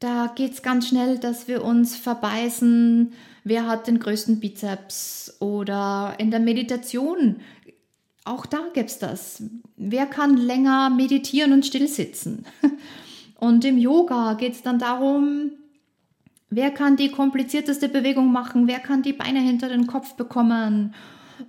[0.00, 3.12] da geht es ganz schnell, dass wir uns verbeißen,
[3.44, 7.36] wer hat den größten Bizeps oder in der Meditation,
[8.24, 9.42] auch da gibt es das.
[9.76, 12.44] Wer kann länger meditieren und still sitzen?
[13.38, 15.52] Und im Yoga geht es dann darum,
[16.50, 20.94] wer kann die komplizierteste Bewegung machen, wer kann die Beine hinter den Kopf bekommen.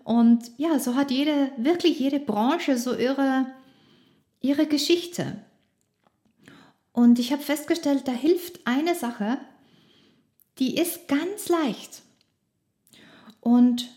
[0.06, 3.48] Und ja, so hat jede, wirklich jede Branche so ihre,
[4.40, 5.36] ihre Geschichte.
[6.94, 9.38] Und ich habe festgestellt, da hilft eine Sache,
[10.60, 12.02] die ist ganz leicht.
[13.40, 13.90] Und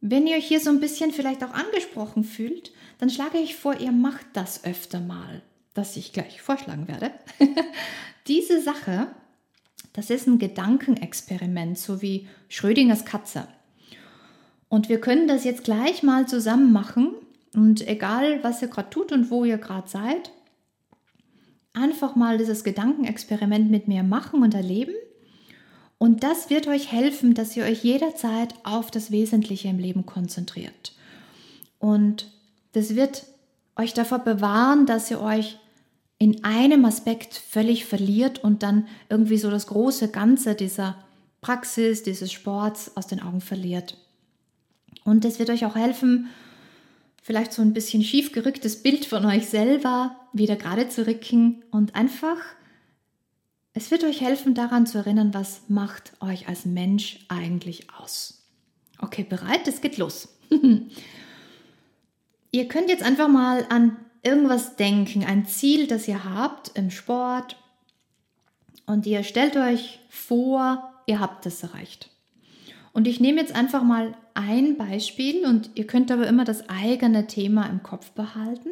[0.00, 3.80] wenn ihr euch hier so ein bisschen vielleicht auch angesprochen fühlt, dann schlage ich vor,
[3.80, 5.42] ihr macht das öfter mal
[5.74, 7.10] das ich gleich vorschlagen werde.
[8.26, 9.08] Diese Sache,
[9.92, 13.46] das ist ein Gedankenexperiment, so wie Schrödingers Katze.
[14.68, 17.14] Und wir können das jetzt gleich mal zusammen machen.
[17.54, 20.30] Und egal, was ihr gerade tut und wo ihr gerade seid,
[21.74, 24.94] einfach mal dieses Gedankenexperiment mit mir machen und erleben.
[25.98, 30.92] Und das wird euch helfen, dass ihr euch jederzeit auf das Wesentliche im Leben konzentriert.
[31.78, 32.30] Und
[32.72, 33.24] das wird
[33.76, 35.58] euch davor bewahren, dass ihr euch
[36.18, 40.96] in einem Aspekt völlig verliert und dann irgendwie so das große Ganze dieser
[41.40, 43.98] Praxis, dieses Sports aus den Augen verliert.
[45.04, 46.28] Und es wird euch auch helfen,
[47.24, 51.96] vielleicht so ein bisschen schief gerücktes Bild von euch selber wieder gerade zu rücken und
[51.96, 52.36] einfach
[53.72, 58.44] Es wird euch helfen, daran zu erinnern, was macht euch als Mensch eigentlich aus.
[59.00, 59.66] Okay, bereit?
[59.66, 60.28] Es geht los.
[62.52, 67.56] ihr könnt jetzt einfach mal an irgendwas denken, ein Ziel, das ihr habt im Sport.
[68.86, 72.10] Und ihr stellt euch vor, ihr habt es erreicht.
[72.94, 77.26] Und ich nehme jetzt einfach mal ein Beispiel und ihr könnt aber immer das eigene
[77.26, 78.70] Thema im Kopf behalten.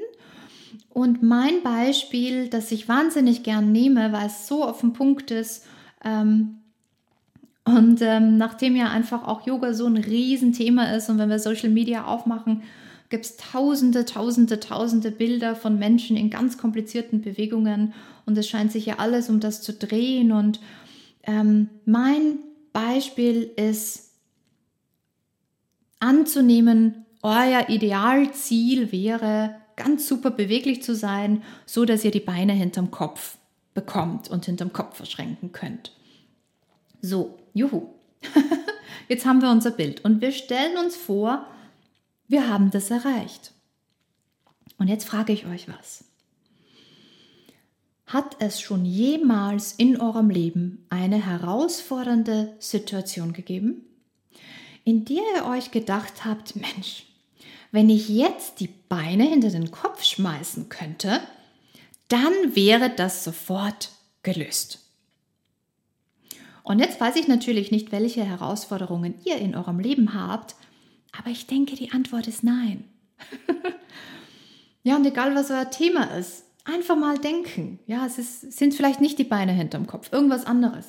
[0.89, 5.67] Und mein Beispiel, das ich wahnsinnig gern nehme, weil es so auf den Punkt ist,
[6.05, 6.63] ähm,
[7.65, 11.71] und ähm, nachdem ja einfach auch Yoga so ein Riesenthema ist und wenn wir Social
[11.71, 12.63] Media aufmachen,
[13.09, 17.93] gibt es tausende, tausende, tausende Bilder von Menschen in ganz komplizierten Bewegungen
[18.27, 20.33] und es scheint sich ja alles um das zu drehen.
[20.33, 20.61] Und
[21.25, 22.39] ähm, mein
[22.73, 24.12] Beispiel ist
[26.03, 32.91] anzunehmen, euer Idealziel wäre, ganz super beweglich zu sein, so dass ihr die Beine hinterm
[32.91, 33.39] Kopf
[33.73, 35.93] bekommt und hinterm Kopf verschränken könnt.
[37.01, 37.89] So, juhu.
[39.09, 41.47] Jetzt haben wir unser Bild und wir stellen uns vor,
[42.29, 43.53] wir haben das erreicht.
[44.79, 46.05] Und jetzt frage ich euch was.
[48.07, 53.85] Hat es schon jemals in eurem Leben eine herausfordernde Situation gegeben,
[54.85, 57.07] in der ihr euch gedacht habt, Mensch,
[57.71, 61.21] wenn ich jetzt die Beine hinter den Kopf schmeißen könnte,
[62.09, 63.91] dann wäre das sofort
[64.23, 64.81] gelöst.
[66.63, 70.55] Und jetzt weiß ich natürlich nicht, welche Herausforderungen ihr in eurem Leben habt,
[71.17, 72.85] aber ich denke, die Antwort ist nein.
[74.83, 77.79] ja, und egal was euer Thema ist, einfach mal denken.
[77.87, 80.87] Ja, es ist, sind vielleicht nicht die Beine hinterm Kopf, irgendwas anderes.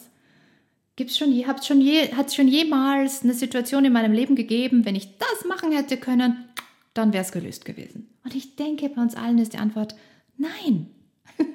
[0.95, 4.85] Gibt's schon, habt schon je, hat es schon jemals eine Situation in meinem Leben gegeben,
[4.85, 6.45] wenn ich das machen hätte können,
[6.93, 8.09] dann wäre es gelöst gewesen.
[8.23, 9.95] Und ich denke, bei uns allen ist die Antwort
[10.37, 10.91] nein.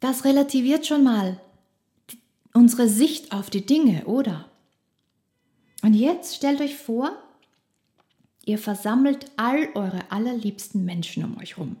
[0.00, 1.40] das relativiert schon mal
[2.54, 4.48] unsere Sicht auf die Dinge, oder?
[5.82, 7.10] Und jetzt stellt euch vor,
[8.44, 11.76] ihr versammelt all eure allerliebsten Menschen um euch rum.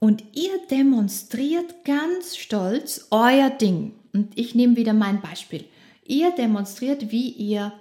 [0.00, 3.92] Und ihr demonstriert ganz stolz euer Ding.
[4.12, 5.66] Und ich nehme wieder mein Beispiel.
[6.04, 7.72] Ihr demonstriert, wie ihr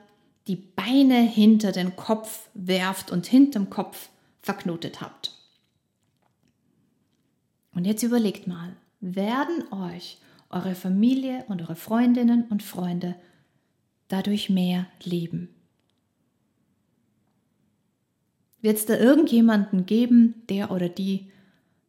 [0.47, 4.09] die Beine hinter den Kopf werft und hinterm Kopf
[4.41, 5.33] verknotet habt.
[7.73, 10.17] Und jetzt überlegt mal, werden euch
[10.49, 13.15] eure Familie und eure Freundinnen und Freunde
[14.09, 15.49] dadurch mehr lieben?
[18.61, 21.31] Wird es da irgendjemanden geben, der oder die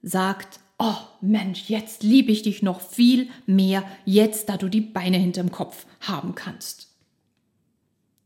[0.03, 5.19] sagt, oh Mensch, jetzt liebe ich dich noch viel mehr, jetzt da du die Beine
[5.19, 6.89] hinterm Kopf haben kannst?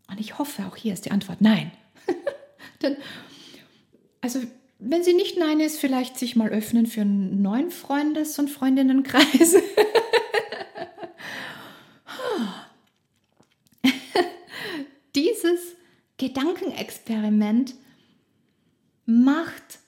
[0.09, 1.73] Und ich hoffe, auch hier ist die Antwort nein.
[2.83, 2.97] Denn,
[4.21, 4.41] also,
[4.79, 9.57] wenn sie nicht nein ist, vielleicht sich mal öffnen für einen neuen Freundes- und Freundinnenkreis.
[15.15, 15.61] Dieses
[16.19, 17.75] Gedankenexperiment
[19.07, 19.79] macht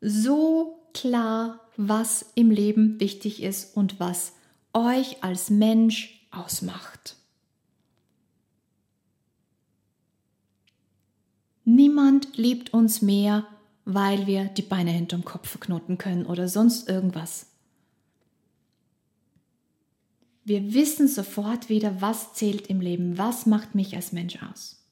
[0.00, 4.32] so klar, was im Leben wichtig ist und was
[4.72, 7.16] euch als Mensch ausmacht.
[11.64, 13.46] Niemand liebt uns mehr,
[13.84, 17.46] weil wir die Beine hinterm Kopf verknoten können oder sonst irgendwas.
[20.44, 24.82] Wir wissen sofort wieder, was zählt im Leben, was macht mich als Mensch aus.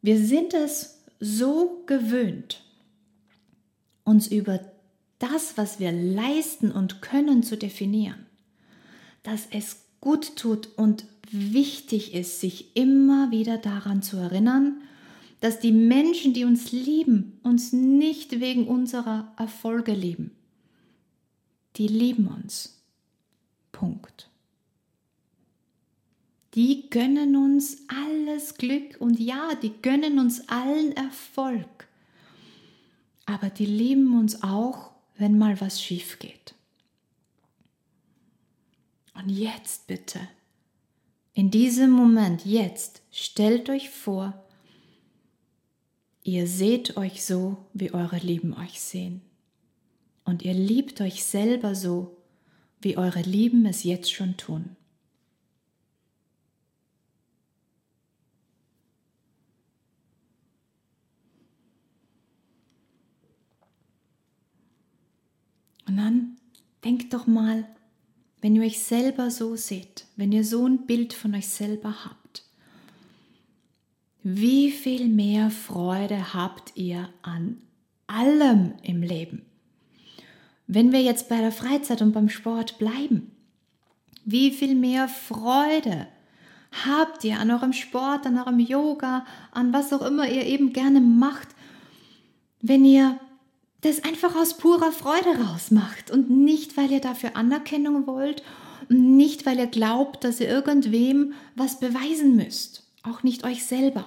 [0.00, 2.61] Wir sind es so gewöhnt,
[4.04, 4.60] uns über
[5.18, 8.26] das, was wir leisten und können, zu definieren,
[9.22, 14.82] dass es gut tut und wichtig ist, sich immer wieder daran zu erinnern,
[15.40, 20.32] dass die Menschen, die uns lieben, uns nicht wegen unserer Erfolge lieben.
[21.76, 22.80] Die lieben uns.
[23.72, 24.28] Punkt.
[26.54, 31.88] Die gönnen uns alles Glück und ja, die gönnen uns allen Erfolg.
[33.26, 36.54] Aber die lieben uns auch, wenn mal was schief geht.
[39.14, 40.20] Und jetzt bitte
[41.34, 44.34] in diesem Moment, jetzt, stellt euch vor,
[46.22, 49.22] ihr seht euch so, wie eure Lieben euch sehen.
[50.24, 52.18] Und ihr liebt euch selber so,
[52.82, 54.76] wie eure Lieben es jetzt schon tun.
[65.92, 66.36] Und dann
[66.84, 67.66] denkt doch mal
[68.40, 72.42] wenn ihr euch selber so seht, wenn ihr so ein Bild von euch selber habt,
[74.24, 77.58] wie viel mehr Freude habt ihr an
[78.08, 79.42] allem im Leben?
[80.74, 83.30] wenn wir jetzt bei der Freizeit und beim Sport bleiben,
[84.24, 86.06] wie viel mehr Freude
[86.86, 91.02] habt ihr an eurem Sport, an eurem Yoga, an was auch immer ihr eben gerne
[91.02, 91.48] macht,
[92.62, 93.18] wenn ihr
[93.82, 98.42] das einfach aus purer Freude rausmacht und nicht, weil ihr dafür Anerkennung wollt
[98.88, 104.06] und nicht, weil ihr glaubt, dass ihr irgendwem was beweisen müsst, auch nicht euch selber.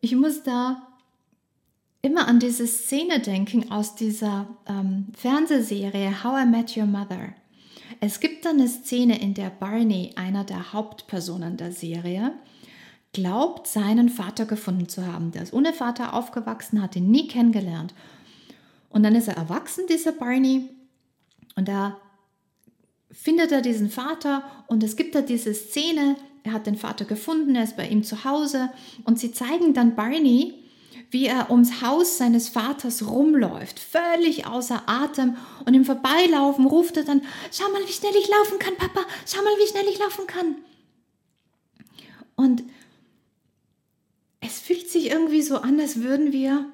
[0.00, 0.86] Ich muss da
[2.02, 7.34] immer an diese Szene denken aus dieser ähm, Fernsehserie How I Met Your Mother.
[8.00, 12.32] Es gibt da eine Szene, in der Barney, einer der Hauptpersonen der Serie,
[13.12, 15.32] glaubt, seinen Vater gefunden zu haben.
[15.32, 17.94] Der ist ohne Vater aufgewachsen, hat ihn nie kennengelernt.
[18.88, 20.68] Und dann ist er erwachsen, dieser Barney,
[21.56, 21.96] und da
[23.10, 27.54] findet er diesen Vater und es gibt da diese Szene, er hat den Vater gefunden,
[27.54, 28.70] er ist bei ihm zu Hause
[29.04, 30.54] und sie zeigen dann Barney,
[31.10, 35.36] wie er ums Haus seines Vaters rumläuft, völlig außer Atem
[35.66, 39.42] und im Vorbeilaufen ruft er dann, schau mal, wie schnell ich laufen kann, Papa, schau
[39.42, 40.56] mal, wie schnell ich laufen kann.
[42.36, 42.62] Und
[44.40, 46.66] es fühlt sich irgendwie so an, als würden wir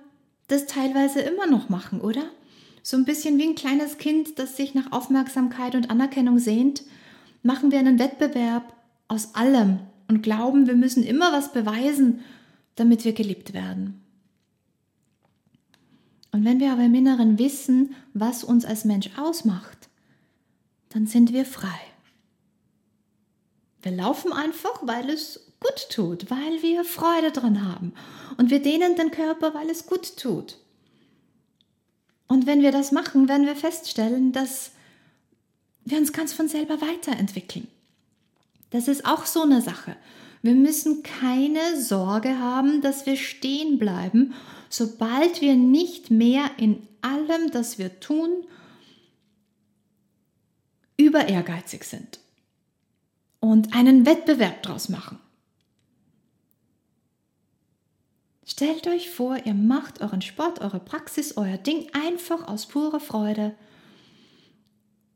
[0.48, 2.22] das teilweise immer noch machen, oder?
[2.82, 6.84] So ein bisschen wie ein kleines Kind, das sich nach Aufmerksamkeit und Anerkennung sehnt,
[7.42, 8.74] machen wir einen Wettbewerb
[9.08, 12.20] aus allem und glauben, wir müssen immer was beweisen,
[12.76, 14.00] damit wir geliebt werden.
[16.30, 19.88] Und wenn wir aber im Inneren wissen, was uns als Mensch ausmacht,
[20.90, 21.80] dann sind wir frei.
[23.82, 27.92] Wir laufen einfach, weil es gut tut, weil wir Freude dran haben.
[28.36, 30.58] Und wir dehnen den Körper, weil es gut tut.
[32.28, 34.72] Und wenn wir das machen, werden wir feststellen, dass
[35.84, 37.68] wir uns ganz von selber weiterentwickeln.
[38.70, 39.96] Das ist auch so eine Sache.
[40.42, 44.34] Wir müssen keine Sorge haben, dass wir stehen bleiben,
[44.68, 48.30] sobald wir nicht mehr in allem, das wir tun,
[50.96, 52.20] über ehrgeizig sind
[53.40, 55.18] und einen Wettbewerb daraus machen.
[58.48, 63.56] Stellt euch vor, ihr macht euren Sport, eure Praxis, euer Ding einfach aus purer Freude.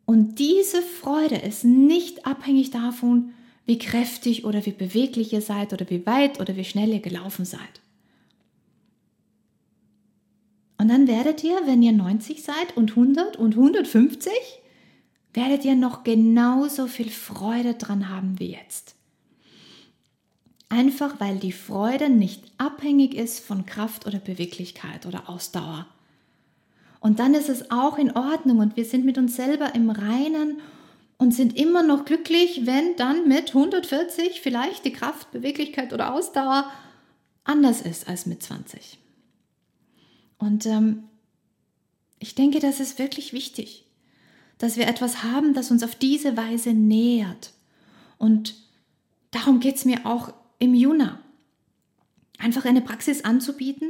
[0.05, 3.33] Und diese Freude ist nicht abhängig davon,
[3.66, 7.45] wie kräftig oder wie beweglich ihr seid oder wie weit oder wie schnell ihr gelaufen
[7.45, 7.81] seid.
[10.76, 14.33] Und dann werdet ihr, wenn ihr 90 seid und 100 und 150,
[15.35, 18.97] werdet ihr noch genauso viel Freude dran haben wie jetzt.
[20.70, 25.86] Einfach weil die Freude nicht abhängig ist von Kraft oder Beweglichkeit oder Ausdauer.
[27.00, 30.60] Und dann ist es auch in Ordnung und wir sind mit uns selber im Reinen
[31.18, 36.70] und sind immer noch glücklich, wenn dann mit 140 vielleicht die Kraft, Beweglichkeit oder Ausdauer
[37.42, 38.98] anders ist als mit 20.
[40.38, 41.04] Und ähm,
[42.20, 43.86] ich denke, das ist wirklich wichtig,
[44.58, 47.54] dass wir etwas haben, das uns auf diese Weise nähert.
[48.18, 48.54] Und
[49.32, 51.18] darum geht es mir auch im Juna.
[52.38, 53.88] Einfach eine Praxis anzubieten,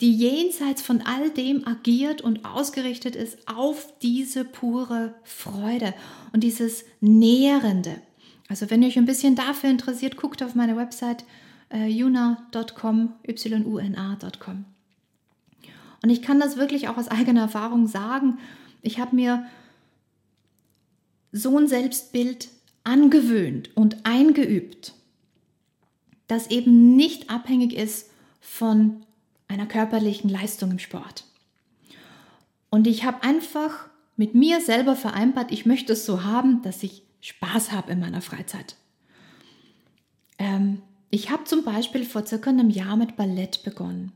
[0.00, 5.92] die jenseits von all dem agiert und ausgerichtet ist auf diese pure Freude
[6.32, 8.00] und dieses Nährende.
[8.48, 11.24] Also wenn ihr euch ein bisschen dafür interessiert, guckt auf meine Website
[11.70, 14.64] äh, yuna.com, yuna.com.
[16.02, 18.38] Und ich kann das wirklich auch aus eigener Erfahrung sagen.
[18.80, 19.46] Ich habe mir
[21.32, 22.48] so ein Selbstbild
[22.82, 24.94] angewöhnt und eingeübt
[26.30, 28.10] das eben nicht abhängig ist
[28.40, 29.04] von
[29.48, 31.24] einer körperlichen Leistung im Sport.
[32.70, 37.02] Und ich habe einfach mit mir selber vereinbart, ich möchte es so haben, dass ich
[37.20, 38.76] Spaß habe in meiner Freizeit.
[40.38, 44.12] Ähm, ich habe zum Beispiel vor circa einem Jahr mit Ballett begonnen.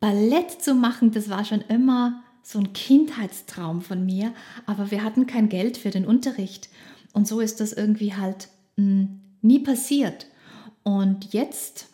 [0.00, 4.32] Ballett zu machen, das war schon immer so ein Kindheitstraum von mir,
[4.66, 6.68] aber wir hatten kein Geld für den Unterricht.
[7.12, 10.26] Und so ist das irgendwie halt mh, hm, nie passiert.
[10.82, 11.88] Und jetzt,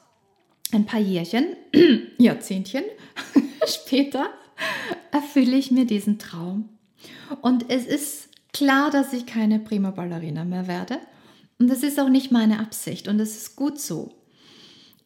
[0.72, 1.56] ein paar Jährchen,
[2.18, 2.84] Jahrzehntchen
[3.66, 4.30] später,
[5.10, 6.68] erfülle ich mir diesen Traum.
[7.42, 10.98] Und es ist klar, dass ich keine Prima Ballerina mehr werde.
[11.58, 13.08] Und das ist auch nicht meine Absicht.
[13.08, 14.14] Und es ist gut so.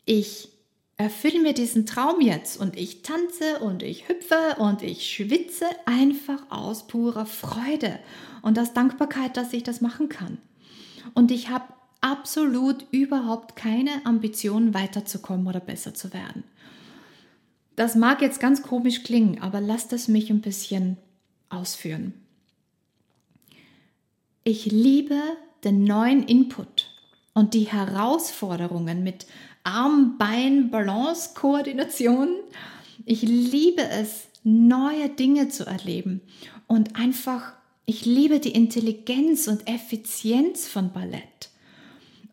[0.04, 0.48] Ich
[0.96, 6.50] erfülle mir diesen Traum jetzt und ich tanze und ich hüpfe und ich schwitze einfach
[6.50, 7.98] aus purer Freude
[8.42, 10.38] und aus Dankbarkeit, dass ich das machen kann.
[11.14, 11.64] Und ich habe
[12.04, 16.44] absolut überhaupt keine Ambition, weiterzukommen oder besser zu werden.
[17.76, 20.98] Das mag jetzt ganz komisch klingen, aber lasst es mich ein bisschen
[21.48, 22.12] ausführen.
[24.44, 25.18] Ich liebe
[25.64, 26.90] den neuen Input
[27.32, 29.24] und die Herausforderungen mit
[29.64, 32.28] Arm-Bein-Balance-Koordination
[33.06, 36.20] Ich liebe es, neue Dinge zu erleben
[36.66, 37.54] und einfach,
[37.86, 41.33] ich liebe die Intelligenz und Effizienz von Ballett.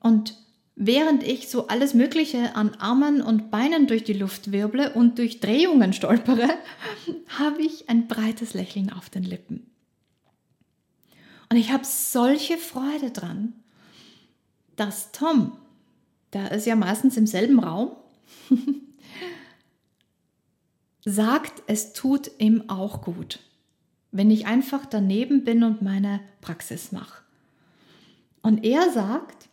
[0.01, 0.35] Und
[0.75, 5.39] während ich so alles Mögliche an Armen und Beinen durch die Luft wirble und durch
[5.39, 6.49] Drehungen stolpere,
[7.39, 9.67] habe ich ein breites Lächeln auf den Lippen.
[11.49, 13.53] Und ich habe solche Freude dran,
[14.75, 15.57] dass Tom,
[16.33, 17.91] der ist ja meistens im selben Raum,
[21.05, 23.39] sagt, es tut ihm auch gut,
[24.11, 27.21] wenn ich einfach daneben bin und meine Praxis mache.
[28.41, 29.49] Und er sagt,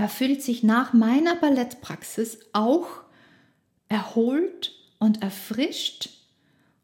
[0.00, 2.88] er fühlt sich nach meiner Ballettpraxis auch
[3.90, 6.08] erholt und erfrischt.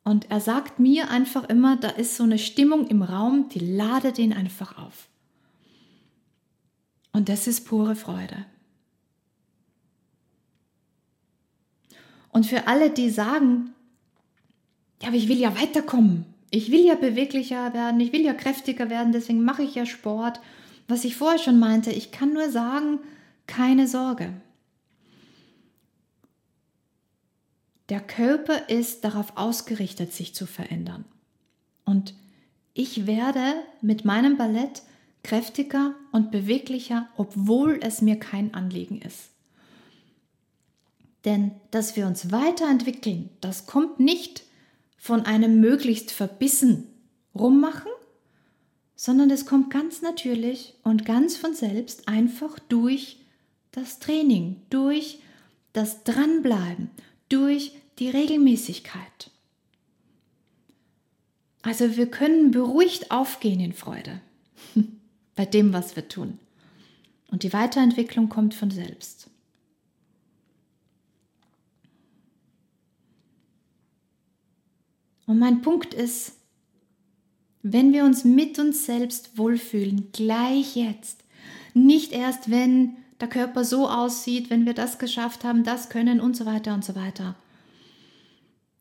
[0.05, 4.19] Und er sagt mir einfach immer, da ist so eine Stimmung im Raum, die ladet
[4.19, 5.09] ihn einfach auf.
[7.15, 8.45] Und das ist pure Freude.
[12.33, 13.73] Und für alle, die sagen,
[15.01, 18.91] ja, aber ich will ja weiterkommen, ich will ja beweglicher werden, ich will ja kräftiger
[18.91, 20.39] werden, deswegen mache ich ja Sport
[20.89, 23.01] was ich vorher schon meinte, ich kann nur sagen,
[23.47, 24.33] keine Sorge.
[27.89, 31.05] Der Körper ist darauf ausgerichtet, sich zu verändern.
[31.85, 32.15] Und
[32.75, 34.83] ich werde mit meinem Ballett
[35.23, 39.31] kräftiger und beweglicher, obwohl es mir kein Anliegen ist.
[41.25, 44.45] Denn dass wir uns weiterentwickeln, das kommt nicht
[44.97, 46.87] von einem möglichst verbissen
[47.35, 47.91] rummachen,
[48.97, 53.19] sondern es kommt ganz natürlich und ganz von selbst einfach durch
[53.71, 55.21] das Training, durch
[55.75, 56.91] das Dranbleiben,
[57.29, 59.31] durch die Regelmäßigkeit.
[61.61, 64.21] Also wir können beruhigt aufgehen in Freude
[65.35, 66.39] bei dem, was wir tun.
[67.31, 69.29] Und die Weiterentwicklung kommt von selbst.
[75.27, 76.36] Und mein Punkt ist,
[77.73, 81.25] wenn wir uns mit uns selbst wohlfühlen, gleich jetzt,
[81.75, 86.37] nicht erst, wenn der Körper so aussieht, wenn wir das geschafft haben, das können und
[86.37, 87.35] so weiter und so weiter,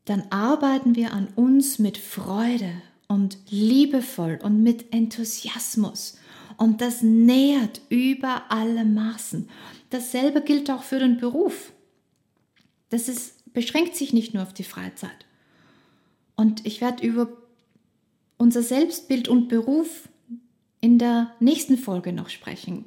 [0.05, 2.69] dann arbeiten wir an uns mit Freude
[3.07, 6.19] und liebevoll und mit Enthusiasmus.
[6.57, 9.49] Und das nährt über alle Maßen.
[9.89, 11.73] Dasselbe gilt auch für den Beruf.
[12.89, 15.25] Das ist, beschränkt sich nicht nur auf die Freizeit.
[16.35, 17.29] Und ich werde über
[18.37, 20.09] unser Selbstbild und Beruf
[20.81, 22.85] in der nächsten Folge noch sprechen.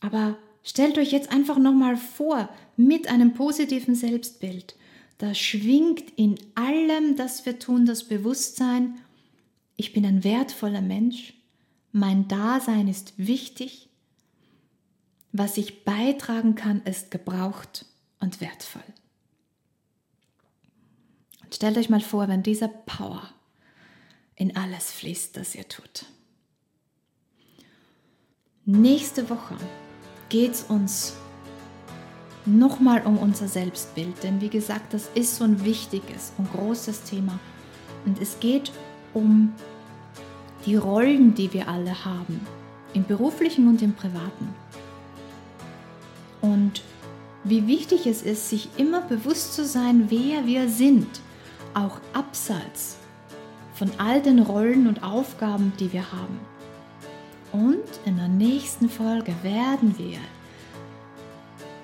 [0.00, 4.76] Aber stellt euch jetzt einfach nochmal vor, mit einem positiven Selbstbild,
[5.18, 8.98] da schwingt in allem, das wir tun, das Bewusstsein,
[9.76, 11.34] ich bin ein wertvoller Mensch,
[11.92, 13.88] mein Dasein ist wichtig,
[15.32, 17.86] was ich beitragen kann, ist gebraucht
[18.20, 18.82] und wertvoll.
[21.42, 23.28] Und stellt euch mal vor, wenn dieser Power
[24.36, 26.06] in alles fließt, das ihr tut.
[28.64, 29.56] Nächste Woche
[30.28, 31.14] geht es uns
[32.46, 37.38] nochmal um unser Selbstbild, denn wie gesagt, das ist so ein wichtiges und großes Thema.
[38.04, 38.72] Und es geht
[39.14, 39.52] um
[40.66, 42.40] die Rollen, die wir alle haben,
[42.94, 44.54] im beruflichen und im privaten.
[46.40, 46.82] Und
[47.44, 51.20] wie wichtig es ist, sich immer bewusst zu sein, wer wir sind,
[51.74, 52.96] auch abseits
[53.74, 56.40] von all den Rollen und Aufgaben, die wir haben.
[57.52, 60.18] Und in der nächsten Folge werden wir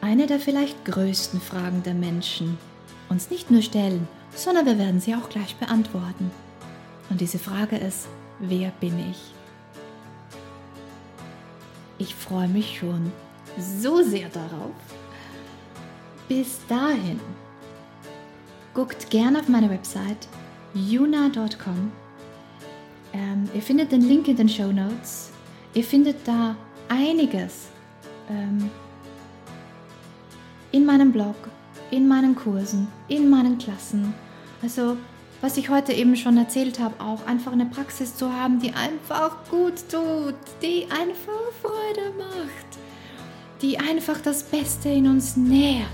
[0.00, 2.56] eine der vielleicht größten Fragen der Menschen
[3.08, 6.30] uns nicht nur stellen, sondern wir werden sie auch gleich beantworten.
[7.10, 8.06] Und diese Frage ist,
[8.38, 9.34] wer bin ich?
[11.98, 13.12] Ich freue mich schon
[13.58, 14.74] so sehr darauf.
[16.28, 17.20] Bis dahin,
[18.74, 20.28] guckt gerne auf meine Website
[20.74, 21.92] yuna.com.
[23.12, 25.30] Ähm, ihr findet den Link in den Show Notes.
[25.74, 26.56] Ihr findet da
[26.88, 27.68] einiges
[28.30, 28.70] ähm,
[30.72, 31.36] in meinem Blog,
[31.90, 34.14] in meinen Kursen, in meinen Klassen.
[34.62, 34.96] Also,
[35.40, 39.36] was ich heute eben schon erzählt habe, auch einfach eine Praxis zu haben, die einfach
[39.48, 42.78] gut tut, die einfach Freude macht,
[43.62, 45.86] die einfach das Beste in uns nährt.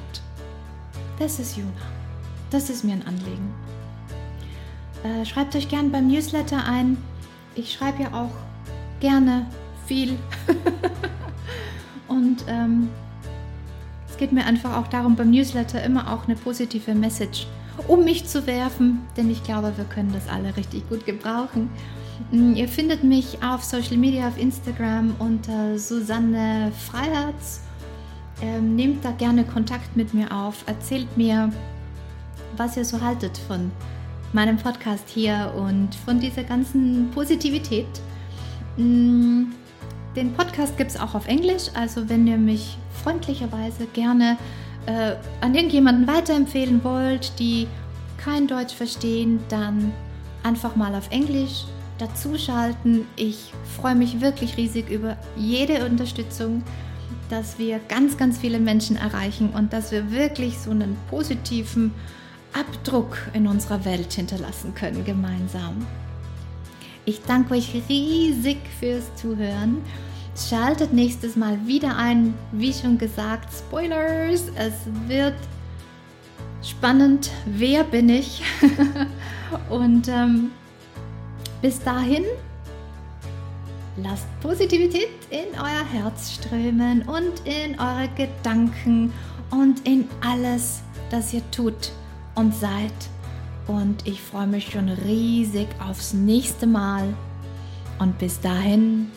[1.18, 1.70] Das ist Juna.
[2.50, 3.63] Das ist mir ein Anliegen.
[5.04, 6.96] Äh, schreibt euch gerne beim Newsletter ein.
[7.54, 8.34] Ich schreibe ja auch
[9.00, 9.46] gerne
[9.86, 10.18] viel.
[12.08, 12.88] Und ähm,
[14.08, 17.46] es geht mir einfach auch darum, beim Newsletter immer auch eine positive Message
[17.88, 21.70] um mich zu werfen, denn ich glaube, wir können das alle richtig gut gebrauchen.
[22.30, 27.60] Mm, ihr findet mich auf Social Media, auf Instagram unter Susanne Freiherz.
[28.42, 31.52] Ähm, nehmt da gerne Kontakt mit mir auf, erzählt mir,
[32.56, 33.70] was ihr so haltet von
[34.34, 37.86] meinem Podcast hier und von dieser ganzen Positivität.
[38.76, 39.44] Mm,
[40.16, 44.36] den Podcast gibt es auch auf Englisch, also wenn ihr mich freundlicherweise gerne
[44.86, 47.68] äh, an irgendjemanden weiterempfehlen wollt, die
[48.18, 49.92] kein Deutsch verstehen, dann
[50.42, 51.64] einfach mal auf Englisch
[51.98, 53.06] dazuschalten.
[53.14, 56.64] Ich freue mich wirklich riesig über jede Unterstützung,
[57.30, 61.92] dass wir ganz, ganz viele Menschen erreichen und dass wir wirklich so einen positiven
[62.54, 65.86] Abdruck in unserer Welt hinterlassen können gemeinsam.
[67.04, 69.82] Ich danke euch riesig fürs Zuhören.
[70.36, 72.34] Schaltet nächstes Mal wieder ein.
[72.52, 74.44] Wie schon gesagt, Spoilers.
[74.56, 74.72] Es
[75.06, 75.34] wird
[76.62, 77.30] spannend.
[77.44, 78.42] Wer bin ich?
[79.68, 80.50] Und ähm,
[81.60, 82.24] bis dahin,
[83.96, 89.12] lasst Positivität in euer Herz strömen und in eure Gedanken
[89.50, 91.92] und in alles, das ihr tut
[92.34, 92.92] und seid.
[93.66, 97.14] Und ich freue mich schon riesig aufs nächste Mal.
[97.98, 99.10] Und bis dahin,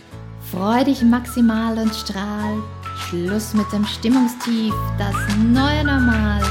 [0.51, 2.57] freu dich maximal und strahl.
[2.97, 4.73] Schluss mit dem Stimmungstief.
[4.97, 6.41] Das neue Normal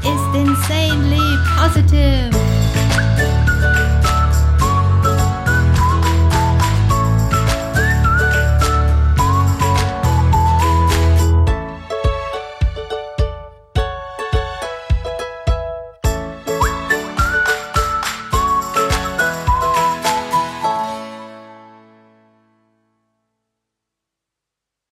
[0.00, 2.61] ist insanely positive.